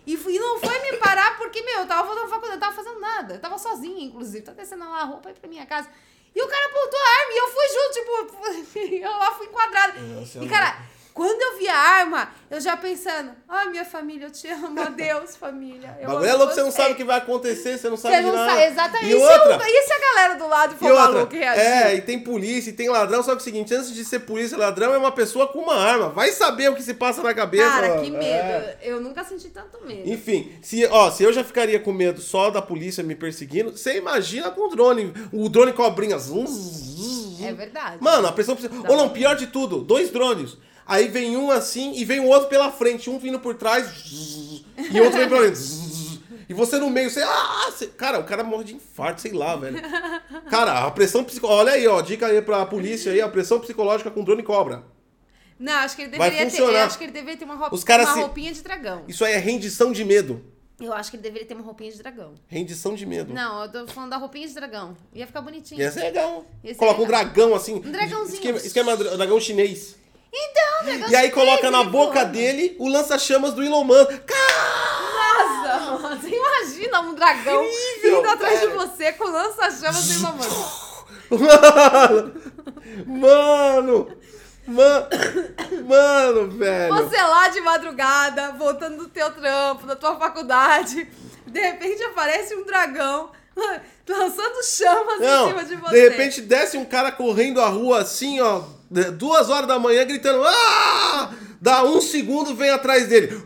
[0.07, 2.75] E, fui- e não foi me parar porque, meu, eu tava voltando faculdade, eu tava
[2.75, 3.33] fazendo nada.
[3.35, 4.43] Eu tava sozinha, inclusive.
[4.45, 5.89] Tava descendo lá a roupa aí pra minha casa.
[6.33, 9.93] E o cara apontou a arma e eu fui junto, tipo, eu lá fui enquadrada.
[10.45, 10.77] E, cara,
[11.13, 15.35] quando eu vi a arma, eu já pensando, ai, minha família, eu te amo, adeus,
[15.35, 15.95] família.
[15.99, 17.97] O Eu bagulho é louco, você não vocês." sabe o que vai acontecer, você não
[17.97, 18.51] sabe Você não nada.
[18.51, 19.05] sabe, exatamente.
[19.07, 20.85] E E, outra, se, o- e se a galera do lado for
[21.33, 21.61] e reagir?
[21.63, 24.19] é, e tem polícia, e tem ladrão, só que é o seguinte, antes de ser
[24.19, 26.09] polícia ladrão, é uma pessoa com uma arma.
[26.09, 27.69] Vai saber o que se passa na cabeça.
[27.69, 28.23] Cara, que medo.
[28.23, 28.77] É.
[28.81, 30.09] Eu nunca senti tanto medo.
[30.09, 33.97] Enfim, se, ó, se eu já ficaria com medo só da polícia me perseguindo, você
[33.97, 35.13] imagina com o drone.
[35.31, 36.17] O drone cobrinha.
[36.17, 37.45] zum, zum, zum.
[37.47, 37.97] É verdade.
[37.99, 38.57] Mano, a pressão.
[38.87, 40.57] Ou não, pior de tudo, dois drones.
[40.85, 44.63] Aí vem um assim e vem o outro pela frente, um vindo por trás zzz,
[44.91, 45.59] e outro vem pra frente.
[46.49, 47.21] E você no meio, você.
[47.23, 49.79] Ah, você- cara, o cara morre de infarto, sei lá, velho.
[50.49, 51.61] Cara, a pressão psicológica.
[51.71, 54.83] Olha aí, ó, dica aí pra polícia aí, a pressão psicológica com drone cobra.
[55.57, 56.75] Não, acho que ele deveria ter.
[56.77, 59.03] acho que ele deveria ter uma, roupa, Os uma se- roupinha de dragão.
[59.07, 60.43] Isso aí é rendição de medo.
[60.79, 62.33] Eu acho que ele deveria ter uma roupinha de dragão.
[62.47, 63.31] Rendição de medo.
[63.31, 64.97] Não, eu tô falando da roupinha de dragão.
[65.13, 65.79] Ia ficar bonitinho.
[65.79, 66.43] Ia ser legal.
[66.63, 67.23] Ia ser Coloca um legal.
[67.25, 67.75] dragão assim.
[67.75, 68.33] Um dragãozinho.
[68.33, 69.95] Esquema, esquema dra- dragão chinês.
[70.33, 74.11] Então, E aí coloca na ele boca dele o lança-chamas do Elon Musk.
[75.13, 78.79] Nossa, mano, você imagina um dragão Incrível, indo atrás de velho.
[78.79, 80.81] você com lança-chamas de Elon Musk.
[83.07, 84.17] Mano!
[84.67, 85.07] Mano!
[85.87, 86.95] Mano, velho!
[86.95, 91.07] Você lá de madrugada, voltando do teu trampo, da tua faculdade,
[91.47, 93.31] de repente aparece um dragão
[94.07, 95.93] lançando chamas em Não, cima de você.
[95.93, 98.80] de repente desce um cara correndo a rua assim, ó, de-
[99.17, 101.33] duas horas da manhã gritando Ah!
[101.61, 103.29] Dá um segundo, vem atrás dele.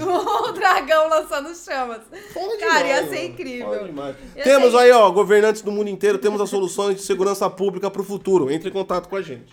[0.00, 2.00] o dragão lançando chamas.
[2.32, 3.34] Foda Cara, ia demais, ser mano.
[3.34, 4.14] incrível.
[4.42, 8.50] Temos aí, ó, governantes do mundo inteiro, temos as soluções de segurança pública pro futuro.
[8.50, 9.52] Entre em contato com a gente.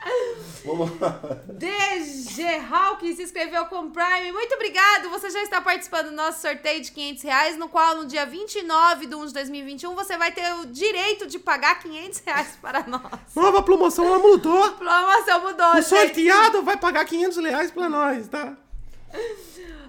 [0.66, 1.20] Vamos lá.
[1.48, 4.32] DG Hawk se inscreveu com Prime.
[4.32, 5.10] Muito obrigado.
[5.10, 9.06] Você já está participando do nosso sorteio de 500 reais, no qual no dia 29
[9.06, 13.04] de 1 de 2021 você vai ter o direito de pagar 500 reais para nós.
[13.36, 14.64] Nova promoção, ela mudou.
[14.64, 15.72] A programação mudou.
[15.72, 15.86] O gente.
[15.86, 18.58] sorteado vai pagar 500 reais pra nós, tá?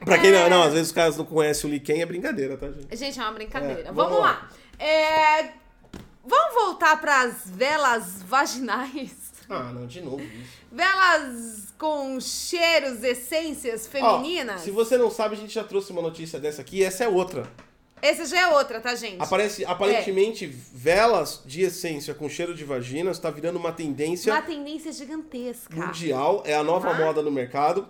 [0.04, 2.68] Pra quem não, não, às vezes os caras não conhecem o Liken, é brincadeira, tá,
[2.68, 2.96] gente?
[2.96, 3.80] Gente, é uma brincadeira.
[3.80, 4.48] É, vamos vamos lá.
[4.78, 5.50] É,
[6.24, 9.29] Vamos voltar para as velas vaginais?
[9.50, 10.58] Ah, não, de novo isso.
[10.70, 14.60] Velas com cheiros, essências Ó, femininas?
[14.60, 17.50] se você não sabe, a gente já trouxe uma notícia dessa aqui, essa é outra.
[18.02, 19.20] Essa já é outra, tá, gente?
[19.20, 24.90] Aparece, aparentemente, velas de essência com cheiro de vagina está virando uma tendência Uma tendência
[24.92, 25.74] gigantesca.
[25.74, 26.94] mundial, é a nova Tá.
[26.98, 27.88] moda no mercado.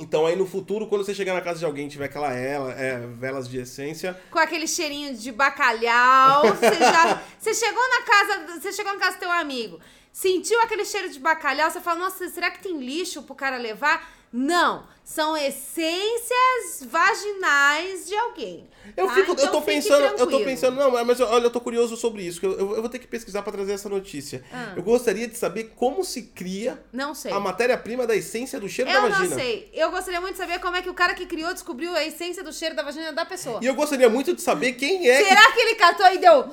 [0.00, 2.72] Então aí no futuro, quando você chegar na casa de alguém e tiver aquela ela,
[2.72, 6.42] é, velas de essência, Com aquele cheirinho de bacalhau.
[6.54, 7.22] Você já.
[7.38, 8.60] Você chegou na casa.
[8.60, 9.80] Você chegou na casa do teu amigo.
[10.20, 14.17] Sentiu aquele cheiro de bacalhau, você fala, nossa, será que tem lixo pro cara levar?
[14.32, 18.68] Não, são essências vaginais de alguém.
[18.96, 19.14] Eu, tá?
[19.14, 20.44] fico, eu Então tô fique pensando, eu tô tranquilo.
[20.44, 22.98] pensando, não, mas olha, eu tô curioso sobre isso, que eu, eu- eu vou ter
[22.98, 24.42] que pesquisar pra trazer essa notícia.
[24.52, 24.72] Ah.
[24.76, 27.32] Eu gostaria de saber como se cria Não sei.
[27.32, 29.28] a matéria-prima da essência do cheiro da Eu vagina.
[29.28, 29.70] não sei.
[29.74, 32.42] Eu gostaria muito de saber como é que o cara que criou descobriu a essência
[32.44, 33.60] do cheiro da vagina da pessoa.
[33.62, 36.48] E eu gostaria muito de saber quem é que Será que ele catou e deu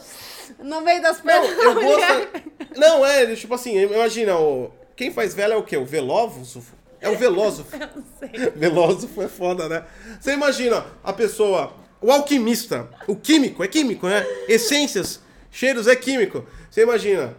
[0.59, 1.57] no meio das Não, pernas?
[1.57, 2.55] da eu gosto.
[2.79, 4.71] Não, é, tipo assim, imagina, o...
[4.95, 5.77] quem faz vela é o quê?
[5.77, 6.73] O velósofo?
[7.05, 7.75] É o velósofo.
[7.75, 8.49] Eu não sei.
[8.51, 9.83] velósofo é foda, né?
[10.19, 14.25] Você imagina a pessoa, o alquimista, o químico, é químico, né?
[14.47, 15.19] Essências,
[15.51, 16.45] cheiros é químico.
[16.69, 17.35] Você imagina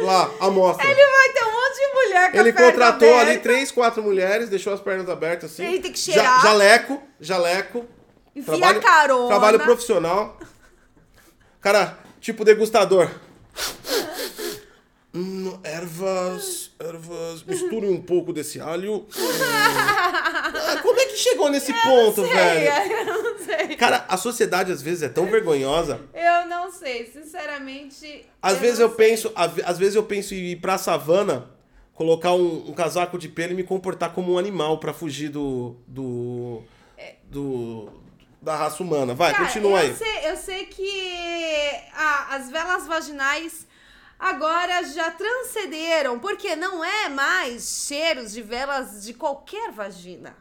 [0.00, 0.86] lá, a amostra.
[0.86, 3.42] Ele vai ter um monte de mulher com Ele a perna contratou ali aberta.
[3.42, 5.64] três, quatro mulheres, deixou as pernas abertas assim.
[5.66, 6.42] Ele tem que Ja- cheirar.
[6.42, 7.84] jaleco, jaleco.
[8.36, 9.26] Enfia a carona.
[9.28, 10.38] Trabalho profissional.
[11.60, 13.10] Cara, tipo degustador.
[15.12, 19.06] Hum, ervas, ervas, misture um pouco desse alho.
[20.52, 22.92] Ah, como é que chegou nesse ponto, Sei, velho?
[23.08, 23.76] eu não sei.
[23.76, 26.00] Cara, a sociedade às vezes é tão vergonhosa.
[26.14, 28.26] Eu não sei, sinceramente.
[28.42, 29.06] Às vezes não eu sei.
[29.08, 31.50] penso, às vezes eu penso em ir pra savana,
[31.94, 35.76] colocar um, um casaco de pelo e me comportar como um animal pra fugir do
[35.86, 36.62] do
[37.24, 37.88] do
[38.42, 39.14] da raça humana.
[39.14, 39.94] Vai, Cara, continua eu aí.
[39.96, 43.66] Sei, eu sei que a- as velas vaginais
[44.20, 50.36] agora já transcenderam, porque não é mais cheiros de velas de qualquer vagina.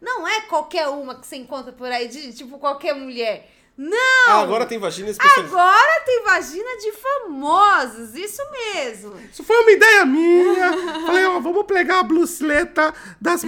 [0.00, 3.50] Não é qualquer uma que você encontra por aí, de tipo qualquer mulher.
[3.78, 4.28] Não!
[4.28, 5.48] Ah, agora tem vagina especializada.
[5.60, 9.18] Agora tem vagina de famosos, isso mesmo.
[9.30, 10.72] Isso foi uma ideia minha.
[11.04, 13.42] Falei, ó, vamos pegar a blusleta das,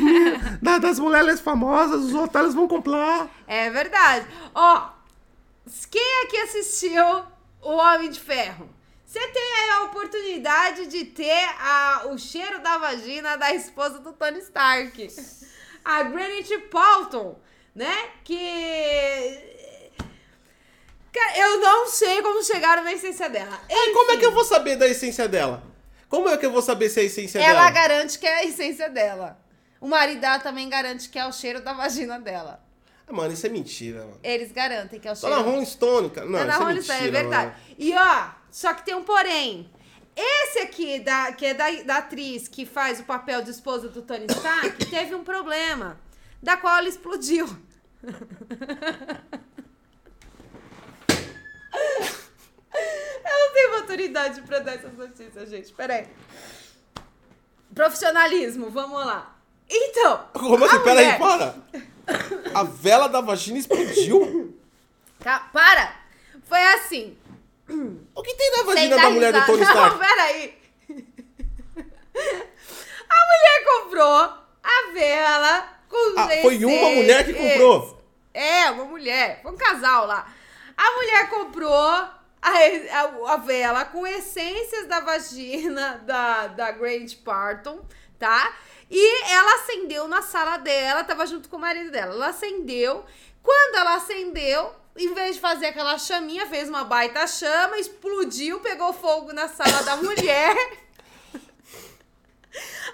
[0.61, 3.27] da- das mulheres famosas, os hotéis vão comprar.
[3.47, 4.27] É verdade.
[4.55, 4.91] Ó,
[5.91, 7.05] quem aqui assistiu
[7.63, 8.69] O Homem de Ferro?
[9.09, 14.13] Você tem aí a oportunidade de ter a, o cheiro da vagina da esposa do
[14.13, 15.09] Tony Stark.
[15.83, 17.41] A Granite Palton,
[17.75, 18.11] né?
[18.23, 19.57] Que.
[21.37, 23.59] Eu não sei como chegaram na essência dela.
[23.71, 25.63] Ai, como é Enfim, que eu vou saber da essência dela?
[26.11, 27.71] Como é que eu vou saber se é a essência Ela dela?
[27.71, 29.41] garante que é a essência dela.
[29.81, 32.63] O marido dela também garante que é o cheiro da vagina dela.
[33.07, 34.21] Ah, mano, isso é mentira, mano.
[34.23, 35.35] Eles garantem que é o Tá cheiro.
[35.37, 36.27] na Rolling Stone, cara.
[36.27, 37.47] Não, Tá na isso é Rolling mentira, Stone, é verdade.
[37.47, 37.57] mano.
[37.79, 39.71] E ó, só que tem um porém.
[40.17, 44.03] Esse aqui, da, que é da, da atriz que faz o papel de esposa do
[44.03, 45.97] Tony Stark, teve um problema,
[46.43, 47.47] da qual ela explodiu.
[53.25, 55.73] Eu não tenho maturidade pra dar essas notícias, gente.
[55.73, 56.07] Peraí.
[57.75, 59.37] Profissionalismo, vamos lá.
[59.71, 60.29] Então.
[60.33, 60.79] Como a assim?
[60.81, 61.55] Pera aí, mulher- para.
[62.55, 64.59] A vela da vagina explodiu?
[65.21, 65.95] Ca- Para!
[66.45, 67.17] Foi assim.
[68.15, 69.47] O que tem na vagina da mulher do risada.
[69.53, 69.99] Tony Não, Stark?
[69.99, 70.59] peraí.
[73.09, 74.15] A mulher comprou
[74.63, 77.85] a vela com Ah, foi uma mulher que comprou?
[77.85, 77.99] Isso.
[78.35, 79.41] É, uma mulher.
[79.43, 80.31] Foi um casal lá.
[80.77, 87.81] A mulher comprou a, a, a vela com essências da vagina da, da Grant Parton,
[88.19, 88.55] tá?
[88.91, 92.15] E ela acendeu na sala dela, tava junto com o marido dela.
[92.15, 93.05] Ela acendeu.
[93.43, 98.93] Quando ela acendeu, em vez de fazer aquela chaminha, fez uma baita chama, explodiu, pegou
[98.93, 100.57] fogo na sala da mulher.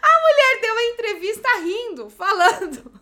[0.02, 3.00] A mulher deu uma entrevista rindo, falando: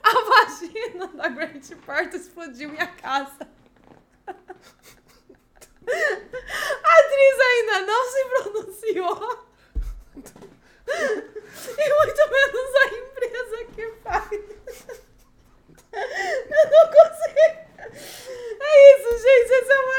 [0.00, 3.48] a vagina da Grant Parton explodiu minha casa.
[5.86, 9.48] A atriz ainda não se pronunciou.
[10.86, 14.30] E muito menos a empresa que faz.
[15.92, 17.64] Eu não consigo.
[17.90, 19.52] É isso, gente.
[19.52, 19.94] Essa é uma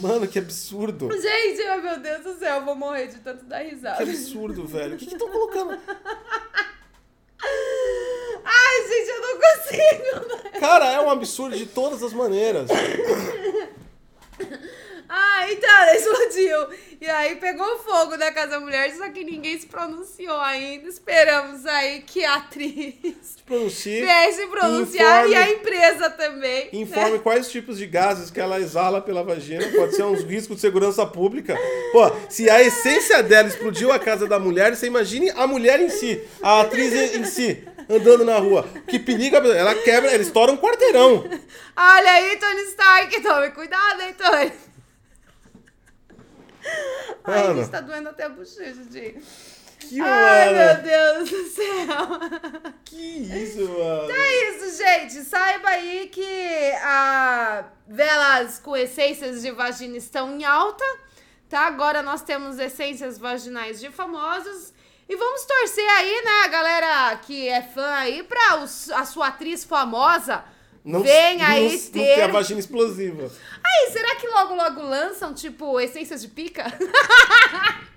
[0.00, 1.10] Mano, que absurdo.
[1.12, 4.02] Gente, oh, meu Deus do céu, eu vou morrer de tanto dar Que risada.
[4.02, 4.94] absurdo, velho.
[4.94, 5.78] O que estão colocando?
[8.44, 10.44] Ai, gente, eu não consigo.
[10.44, 10.50] né?
[10.60, 12.68] Cara, é um absurdo de todas as maneiras.
[15.12, 16.68] Ah, então, ela explodiu.
[17.00, 20.88] E aí pegou fogo na casa da mulher, só que ninguém se pronunciou ainda.
[20.88, 22.94] Esperamos aí que a atriz
[23.44, 24.02] Pronuncie.
[24.02, 26.64] venha se pronunciar Informe- e a empresa também.
[26.66, 26.68] né?
[26.74, 29.66] Informe quais tipos de gases que ela exala pela vagina.
[29.74, 31.58] Pode ser uns riscos de segurança pública.
[31.90, 35.88] Pô, se a essência dela explodiu a casa da mulher, você imagine a mulher em
[35.88, 38.68] si, a atriz em si, andando na rua.
[38.86, 41.24] Que perigo, ela quebra, ela estoura um quarteirão.
[41.76, 44.52] Olha aí, Tony Stark, tome cuidado, hein, Tony.
[47.24, 47.60] Ai, Mano.
[47.60, 49.20] gente, tá doendo até a bochecha, gente.
[49.78, 50.82] Que, Ai, meu mano.
[50.82, 52.72] Deus do céu.
[52.84, 54.10] Que isso, mano.
[54.10, 55.22] É isso, gente.
[55.24, 60.84] Saiba aí que a velas com essências de vagina estão em alta,
[61.48, 61.66] tá?
[61.66, 64.72] Agora nós temos essências vaginais de famosos.
[65.08, 69.64] E vamos torcer aí, né, galera que é fã aí, pra os- a sua atriz
[69.64, 70.44] famosa
[70.84, 71.06] Não, não,
[71.46, 72.32] aí não ter a ter.
[72.32, 73.30] vagina explosiva.
[73.62, 76.64] Aí, será que logo, logo lançam, tipo, essências de pica?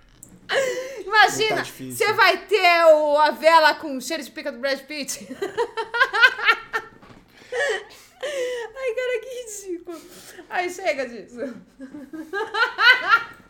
[0.49, 4.79] Não Imagina, tá você vai ter o, a vela com cheiro de pica do Brad
[4.81, 5.27] Pitt.
[8.75, 10.01] Ai, cara, que ridículo.
[10.49, 11.55] Ai, chega disso.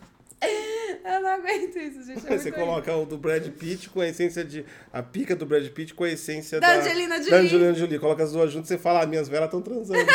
[1.03, 2.25] Eu não aguento isso, gente.
[2.25, 4.65] É Você coloca o do Brad Pitt com a essência de.
[4.91, 6.79] A pica do Brad Pitt com a essência Da da.
[6.79, 7.45] Angelina Da Jolie.
[7.45, 7.99] Angelina Jolie.
[7.99, 9.99] Coloca as duas juntas e você fala, ah, minhas velas estão transando.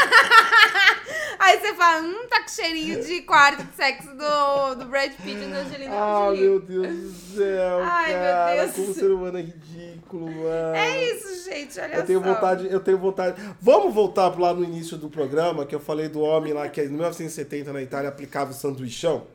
[1.39, 5.43] Aí você fala, hum, tá com cheirinho de quarto de sexo do, do Brad Pitt
[5.43, 6.41] e da Angelina ah, Jolie.
[6.41, 7.79] meu Deus do céu.
[7.83, 8.77] Ai, meu cara, Deus.
[8.77, 10.75] Como o ser humano é ridículo, mano.
[10.77, 12.35] É isso, gente, olha Eu tenho só.
[12.35, 13.43] vontade, eu tenho vontade.
[13.61, 16.89] Vamos voltar lá no início do programa, que eu falei do homem lá que em
[16.89, 19.27] 1970 na Itália aplicava o sanduichão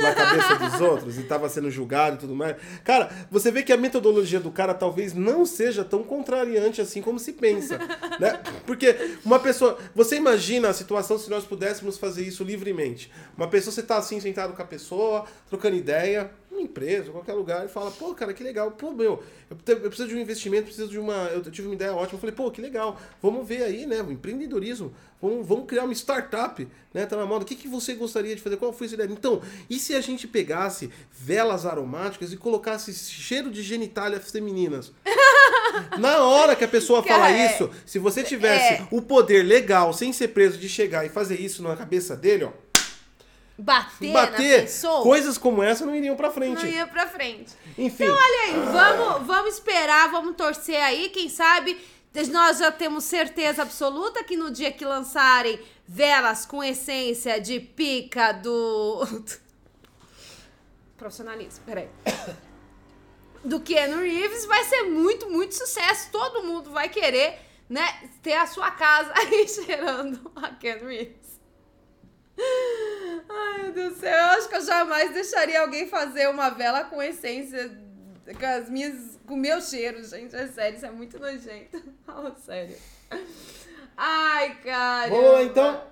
[0.00, 2.56] na cabeça dos outros e estava sendo julgado e tudo mais.
[2.84, 7.18] Cara, você vê que a metodologia do cara talvez não seja tão contrariante assim como
[7.18, 7.78] se pensa,
[8.18, 8.40] né?
[8.66, 13.10] Porque uma pessoa, você imagina a situação se nós pudéssemos fazer isso livremente.
[13.36, 17.64] Uma pessoa você tá assim sentado com a pessoa, trocando ideia, uma empresa, qualquer lugar,
[17.64, 20.88] e fala, pô, cara, que legal, pô, meu, eu, eu preciso de um investimento, preciso
[20.88, 21.14] de uma.
[21.32, 22.16] Eu tive uma ideia ótima.
[22.16, 24.02] Eu falei, pô, que legal, vamos ver aí, né?
[24.02, 27.06] O empreendedorismo, vamos, vamos criar uma startup, né?
[27.06, 27.44] Tá na moda.
[27.44, 28.56] O que, que você gostaria de fazer?
[28.56, 29.10] Qual foi a sua ideia?
[29.10, 34.92] Então, e se a gente pegasse velas aromáticas e colocasse cheiro de genitálias femininas?
[35.98, 38.88] Na hora que a pessoa Cara, fala é- isso, se você tivesse é.
[38.90, 42.50] o poder legal, sem ser preso, de chegar e fazer isso na cabeça dele, ó,
[43.62, 44.66] Bater, bater,
[45.02, 46.64] coisas como essa não iriam pra frente.
[46.64, 47.52] não ia pra frente.
[47.76, 48.04] Enfim.
[48.04, 51.78] Então, olha aí, vamos, vamos esperar, vamos torcer aí, quem sabe
[52.30, 58.32] nós já temos certeza absoluta que no dia que lançarem velas com essência de pica
[58.32, 59.06] do...
[60.96, 61.88] Profissionalismo, peraí.
[63.42, 66.10] Do Keanu Reeves vai ser muito, muito sucesso.
[66.12, 67.38] Todo mundo vai querer,
[67.70, 71.19] né, ter a sua casa aí cheirando a Keanu Reeves.
[73.28, 74.16] Ai, meu Deus do céu.
[74.16, 77.70] Eu acho que eu jamais deixaria alguém fazer uma vela com essência,
[78.38, 80.34] com as minhas, com o meu cheiro, gente.
[80.34, 81.82] É sério, isso é muito nojento.
[82.04, 82.76] Fala sério.
[83.96, 85.14] Ai, cara.
[85.14, 85.82] Lá então.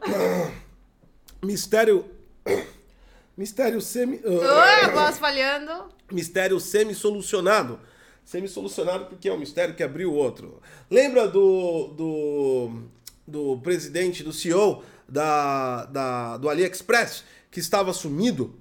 [1.42, 2.04] Mistério.
[3.36, 4.20] Mistério semi.
[4.24, 5.92] Oi, a voz falhando.
[6.10, 7.78] Mistério semi-solucionado.
[8.24, 10.60] Semi-solucionado porque é um mistério que abriu o outro.
[10.90, 12.82] Lembra do, do,
[13.26, 18.58] do presidente, do CEO da, da, do AliExpress, que estava sumido?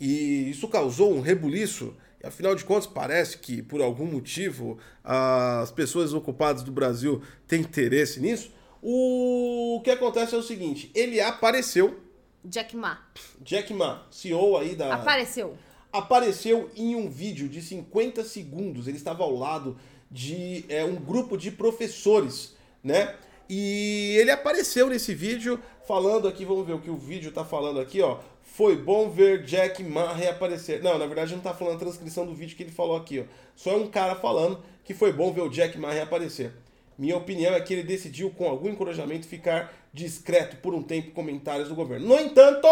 [0.00, 1.94] E isso causou um rebuliço.
[2.22, 7.60] E, afinal de contas, parece que, por algum motivo, as pessoas ocupadas do Brasil têm
[7.60, 8.50] interesse nisso.
[8.80, 12.00] O que acontece é o seguinte: ele apareceu,
[12.44, 12.98] Jack Ma.
[13.40, 15.56] Jack Ma, CEO aí da Apareceu.
[15.92, 18.88] apareceu em um vídeo de 50 segundos.
[18.88, 19.76] Ele estava ao lado
[20.10, 23.14] de é, um grupo de professores, né?
[23.54, 27.80] E ele apareceu nesse vídeo falando aqui, vamos ver o que o vídeo tá falando
[27.80, 28.18] aqui, ó.
[28.42, 30.82] Foi bom ver Jack Ma reaparecer.
[30.82, 33.24] Não, na verdade não tá falando a transcrição do vídeo que ele falou aqui, ó.
[33.54, 36.50] Só é um cara falando que foi bom ver o Jack Ma reaparecer.
[36.96, 41.12] Minha opinião é que ele decidiu, com algum encorajamento, ficar discreto por um tempo em
[41.12, 42.08] comentários do governo.
[42.08, 42.66] No entanto,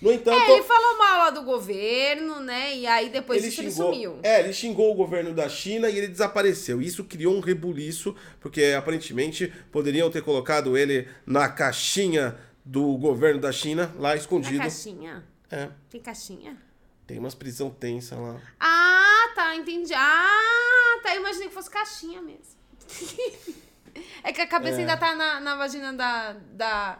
[0.00, 2.76] no entanto, É, ele falou mal lá do governo, né?
[2.76, 4.18] E aí depois ele disso ele xingou, sumiu.
[4.22, 6.80] É, ele xingou o governo da China e ele desapareceu.
[6.80, 13.50] Isso criou um rebuliço, porque aparentemente poderiam ter colocado ele na caixinha do governo da
[13.50, 14.58] China, lá Na escondido.
[14.58, 15.24] caixinha.
[15.50, 16.56] É, Tem caixinha?
[17.06, 18.36] tem umas prisão tensa lá.
[18.60, 19.94] Ah, tá, entendi.
[19.94, 21.14] Ah, tá.
[21.14, 22.44] Eu imaginei que fosse caixinha mesmo.
[24.22, 24.80] é que a cabeça É.
[24.80, 26.98] ainda tá na, na vagina da, da,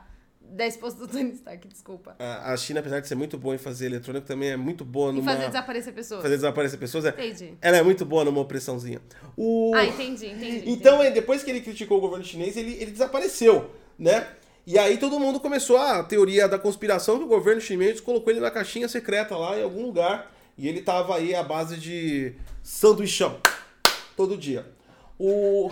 [0.50, 2.16] da esposa do Tony Stark, desculpa.
[2.18, 5.12] A, a China, apesar de ser muito boa em fazer eletrônico, também é muito boa
[5.12, 5.32] numa...
[5.32, 6.22] fazer desaparecer pessoas.
[6.22, 7.04] fazer desaparecer pessoas.
[7.04, 7.54] É, Entendi.
[7.60, 9.00] ela é muito boa numa opressãozinha.
[9.36, 9.72] O...
[9.74, 10.62] Ah, entendi, entendi.
[10.66, 14.26] Então, ele- depois que ele criticou o governo chinês, ele, ele desapareceu, né?
[14.66, 18.40] E aí todo mundo começou a teoria da conspiração que o governo chinês colocou ele
[18.40, 20.30] na caixinha secreta lá em algum lugar.
[20.58, 23.38] E ele tava aí à base de sanduichão.
[24.16, 24.66] Todo dia.
[25.18, 25.70] O...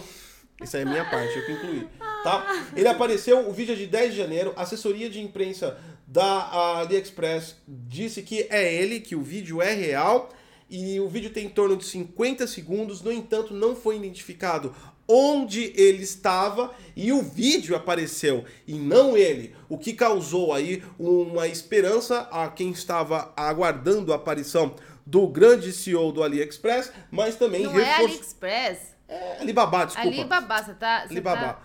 [0.63, 1.89] Isso aí é minha parte, eu que incluí.
[2.27, 2.67] Tá?
[2.75, 7.57] Ele apareceu, o vídeo é de 10 de janeiro, a assessoria de imprensa da AliExpress
[7.69, 10.31] disse que é ele, que o vídeo é real.
[10.69, 14.75] E o vídeo tem em torno de 50 segundos, no entanto, não foi identificado
[15.07, 21.47] onde ele estava e o vídeo apareceu e não ele, o que causou aí uma
[21.47, 24.75] esperança a quem estava aguardando a aparição
[25.07, 27.95] do grande CEO do AliExpress, mas também Não é.
[27.95, 28.97] AliExpress.
[29.09, 30.09] É Alibaba, desculpa.
[30.09, 31.03] Alibaba, você tá.
[31.07, 31.41] você Alibaba.
[31.41, 31.63] tá-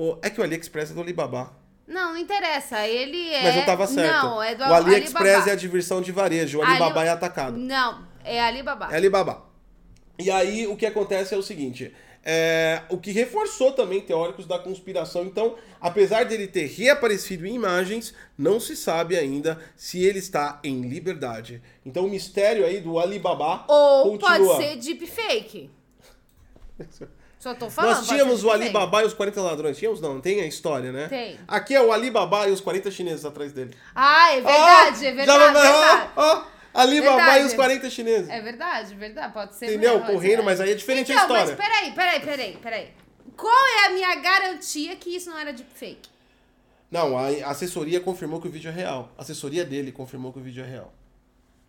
[0.00, 1.52] O- É que o AliExpress é do Alibaba.
[1.86, 2.86] Não, não interessa.
[2.86, 3.42] Ele é.
[3.42, 4.12] Mas eu tava certo.
[4.26, 5.50] Não, é do o AliExpress Alibaba.
[5.50, 7.56] é a divisão de varejo, o Ali- Alibaba é atacado.
[7.56, 8.88] Não, é Alibaba.
[8.92, 9.42] É Alibaba.
[10.18, 11.92] E aí o que acontece é o seguinte.
[12.30, 15.24] é, o que reforçou também teóricos da conspiração.
[15.24, 20.82] Então, apesar dele ter reaparecido em imagens, não se sabe ainda se ele está em
[20.82, 21.62] liberdade.
[21.86, 24.56] Então, o mistério aí do Alibaba Ou continua.
[24.56, 25.70] pode ser deepfake.
[27.38, 27.96] Só tô falando.
[27.96, 28.50] Nós tínhamos o.
[28.50, 29.78] Alibaba e os 40 ladrões.
[29.78, 30.00] Tínhamos?
[30.00, 31.08] Não, tem a história, né?
[31.08, 31.38] Tem.
[31.46, 33.76] Aqui é o Alibaba e os 40 chineses atrás dele.
[33.94, 35.26] Ah, é verdade, Ó, é verdade.
[35.26, 36.10] já verdade.
[36.16, 38.28] ó, ó, Alibaba e os 40 chineses.
[38.28, 39.32] É verdade, verdade.
[39.32, 39.66] Pode ser.
[39.66, 40.00] Entendeu?
[40.00, 41.56] mesmo, Correndo, mas aí é diferente a então, história.
[41.56, 42.88] Mas peraí, peraí, peraí, peraí.
[43.36, 46.08] Qual é a minha garantia que isso não era deepfake?
[46.90, 49.12] Não, a assessoria confirmou que o vídeo é real.
[49.16, 50.92] A assessoria dele confirmou que o vídeo é real.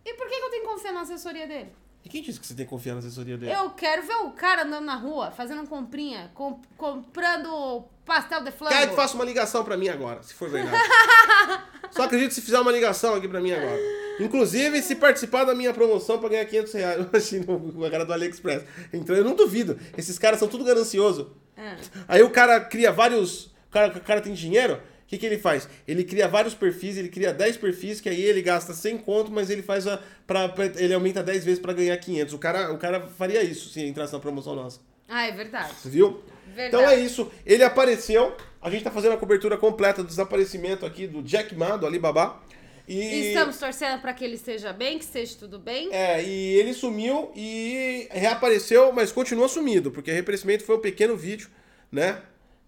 [0.04, 1.70] E por que que eu tenho que confiar na assessoria dele?
[2.04, 3.52] E quem disse que você tem que confiar na assessoria dele?
[3.52, 8.74] Eu quero ver o cara andando na rua, fazendo comprinha, com- comprando pastel de flango.
[8.74, 10.76] Quero que faça uma ligação pra mim agora, se for verdade.
[11.92, 13.78] Só acredito se fizer uma ligação aqui pra mim agora.
[14.20, 17.06] Inclusive, se participar da minha promoção pra ganhar 500 reais.
[17.12, 18.64] Imagina o cara do AliExpress.
[18.92, 19.78] Então, eu não duvido.
[19.96, 21.32] Esses caras são tudo ganancioso.
[21.56, 21.76] Ah.
[22.08, 23.46] Aí o cara cria vários...
[23.46, 24.80] O cara, o cara tem dinheiro,
[25.10, 25.68] que, que ele faz?
[25.88, 29.50] Ele cria vários perfis, ele cria 10 perfis, que aí ele gasta 100 conto, mas
[29.50, 30.00] ele faz a...
[30.26, 32.32] Pra, pra- ele aumenta 10 vezes pra ganhar 500.
[32.32, 34.80] O cara, o cara faria isso se entrasse na promoção nossa.
[35.08, 35.72] Ah, é verdade.
[35.84, 36.22] Viu?
[36.54, 36.68] Verdade.
[36.68, 37.30] Então é isso.
[37.44, 38.36] Ele apareceu.
[38.62, 42.40] A gente tá fazendo a cobertura completa do desaparecimento aqui do Jack Ma, do Alibaba.
[42.86, 45.92] E, Estamos torcendo pra que ele esteja bem, que esteja tudo bem.
[45.92, 51.16] É, e ele sumiu e reapareceu, mas continua sumido, porque o reaparecimento foi um pequeno
[51.16, 51.48] vídeo,
[51.90, 52.20] né?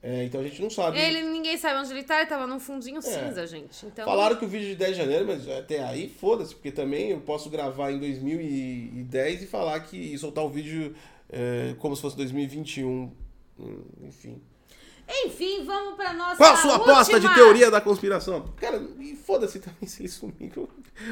[0.03, 0.98] É, então a gente não sabe.
[0.98, 3.86] Ele, ninguém sabe onde ele tá, ele tava num fundinho cinza, gente.
[3.86, 4.07] Então, É.
[4.07, 7.20] Falaram que o vídeo de 10 de janeiro, mas até aí foda-se, porque também eu
[7.20, 10.94] posso gravar em 2010 e falar que e soltar o vídeo
[11.30, 13.12] é, como se fosse 2021.
[13.59, 14.40] Hum, Enfim.
[15.09, 18.53] Enfim, vamos pra nossa Qual a sua aposta de última- teoria da conspiração?
[18.57, 18.80] Cara,
[19.26, 20.53] foda-se também se ele sumir.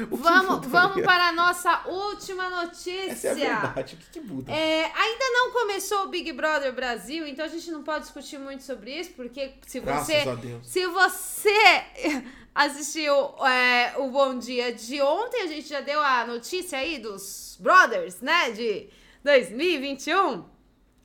[0.09, 3.11] Vamos, vamos para a nossa última notícia.
[3.11, 3.95] Essa é verdade.
[3.95, 4.51] O que, que muda?
[4.51, 8.63] É, ainda não começou o Big Brother Brasil, então a gente não pode discutir muito
[8.63, 10.67] sobre isso, porque se Graças você, a Deus.
[10.67, 11.83] se você
[12.55, 13.13] assistiu
[13.45, 18.21] é, o Bom Dia de ontem, a gente já deu a notícia aí dos Brothers,
[18.21, 18.87] né, de
[19.23, 20.43] 2021.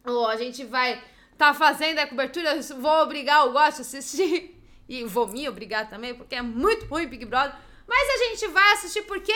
[0.06, 1.02] Ou a gente vai
[1.36, 6.14] tá fazendo a cobertura, vou obrigar o Gosto a assistir e vou me obrigar também,
[6.14, 7.54] porque é muito ruim Big Brother.
[7.86, 9.34] Mas a gente vai assistir por quê?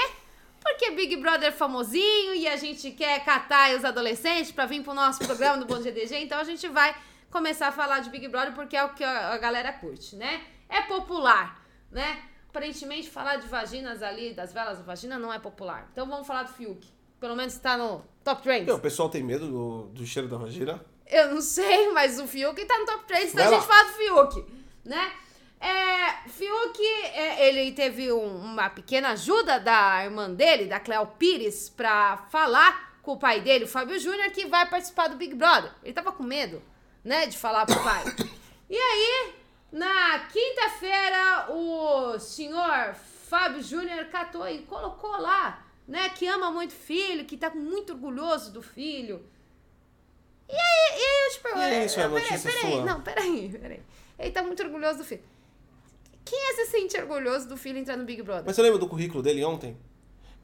[0.61, 4.93] Porque Big Brother é famosinho e a gente quer catar os adolescentes pra vir pro
[4.93, 6.95] nosso programa do Bom Dia DG, então a gente vai
[7.31, 10.43] começar a falar de Big Brother porque é o que a galera curte, né?
[10.69, 12.23] É popular, né?
[12.49, 15.89] Aparentemente falar de vaginas ali, das velas da vagina não é popular.
[15.93, 16.87] Então vamos falar do Fiuk.
[17.21, 18.73] Pelo menos tá no top trends.
[18.73, 20.85] O pessoal tem medo do, do cheiro da vagina?
[21.11, 23.57] Eu não sei, mas o Fiuk tá no top 3, então Vai a lá.
[23.59, 24.53] gente fala do Fiuk,
[24.85, 25.13] né?
[25.61, 26.81] É, Fiuk,
[27.15, 32.99] é, ele teve um- uma pequena ajuda da irmã dele, da Cleo Pires, pra falar
[33.03, 35.71] com o pai dele, o Fábio Júnior, que vai participar do Big Brother.
[35.83, 36.63] Ele tava com medo,
[37.05, 38.05] né, de falar pro pai.
[38.71, 39.35] E aí,
[39.73, 42.95] na quinta-feira, o senhor
[43.29, 47.93] Fábio Júnior catou e colocou lá, né, que ama muito o filho, que tá muito
[47.93, 49.25] orgulhoso do filho.
[50.53, 51.65] E aí, e aí eu te pergunto.
[51.65, 52.85] E é isso, é não, peraí, peraí, sua.
[52.85, 53.81] Não, peraí, peraí.
[54.19, 55.23] Ele tá muito orgulhoso do filho.
[56.25, 58.45] Quem é se sente orgulhoso do filho entrar no Big Brother?
[58.47, 59.77] Mas você lembra do currículo dele ontem?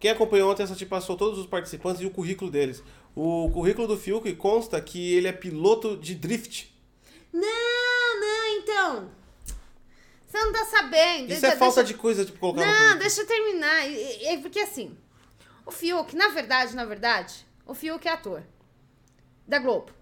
[0.01, 2.83] Quem acompanhou ontem, essa te passou todos os participantes e o currículo deles.
[3.15, 6.75] O currículo do Fiuk consta que ele é piloto de drift.
[7.33, 9.11] Não, não, então.
[10.27, 11.31] Você não tá sabendo.
[11.33, 13.87] Isso Deixa- é falta deixa- de coisa de colocar Não, deixa eu terminar.
[14.23, 14.97] É porque assim,
[15.65, 18.43] o Fiuk, na verdade, na verdade, o Fiuk é ator
[19.47, 19.93] da Globo.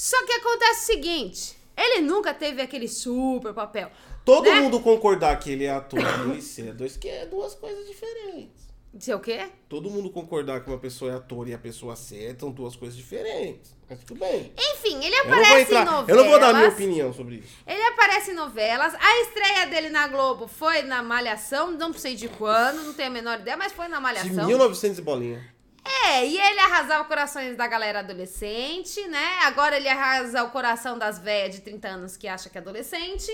[0.00, 3.90] Só que acontece o seguinte, ele nunca teve aquele super papel.
[4.24, 4.58] Todo né?
[4.58, 8.66] mundo concordar que ele é ator e dois, que é duas coisas diferentes.
[8.98, 9.50] Sei o quê?
[9.68, 12.96] Todo mundo concordar que uma pessoa é ator e a pessoa ser são duas coisas
[12.96, 13.76] diferentes.
[13.90, 14.54] Mas tudo bem.
[14.58, 16.08] Enfim, ele aparece em entrar, novelas.
[16.08, 17.58] eu não vou dar a minha opinião sobre isso.
[17.66, 18.94] Ele aparece em novelas.
[18.94, 23.12] A estreia dele na Globo foi na Malhação, não sei de quando, não tenho a
[23.12, 24.46] menor ideia, mas foi na De Malhação.
[24.46, 25.59] 1900 e bolinha.
[25.84, 29.38] É, e ele arrasava corações da galera adolescente, né?
[29.42, 33.30] Agora ele arrasa o coração das velhas de 30 anos que acha que é adolescente.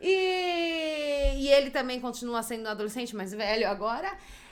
[0.00, 4.10] E, e ele também continua sendo adolescente, mas velho agora.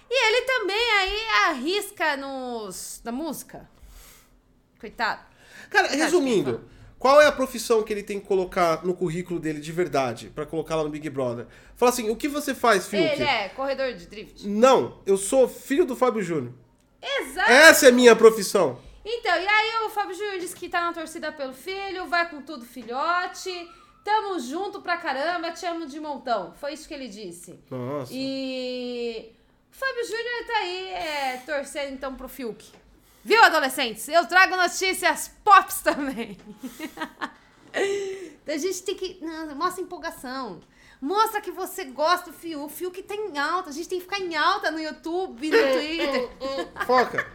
[0.09, 3.69] E ele também aí arrisca nos da música.
[4.81, 5.23] Coitado.
[5.71, 6.65] Cara, Verdade, resumindo,
[6.99, 10.47] qual é a profissão que ele tem que colocar no currículo dele de verdade pra
[10.47, 11.47] colocar lá no Big Brother?
[11.75, 13.05] Fala assim, o que você faz, Fiuk?
[13.05, 14.47] Ele é corredor de drift.
[14.47, 16.53] Não, eu sou filho do Fábio Júnior.
[17.21, 17.51] Exato.
[17.51, 18.79] Essa é minha profissão.
[19.05, 22.43] Então, e aí o Fábio Júnior disse que tá na torcida pelo filho, vai com
[22.43, 23.71] tudo, filhote.
[24.03, 26.53] Tamo junto pra caramba, te amo de montão.
[26.61, 27.59] Foi isso que ele disse.
[27.71, 28.13] Nossa.
[28.13, 29.33] E
[29.73, 32.65] o Fábio Júnior tá aí é, torcendo então pro Fiuk.
[33.25, 34.07] Viu, adolescentes?
[34.09, 36.39] Eu trago notícias pops também.
[38.47, 39.19] a gente tem que.
[39.21, 40.61] Não, mostra empolgação.
[41.01, 42.57] Mostra que você gosta do Fiuk.
[42.65, 43.71] O Fiuk tá em alta.
[43.71, 46.29] A gente tem que ficar em alta no YouTube, no Twitter.
[46.87, 47.27] Foca.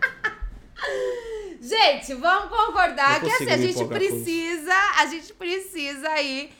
[1.61, 6.51] Gente, vamos concordar que assim, a gente precisa, a gente precisa aí,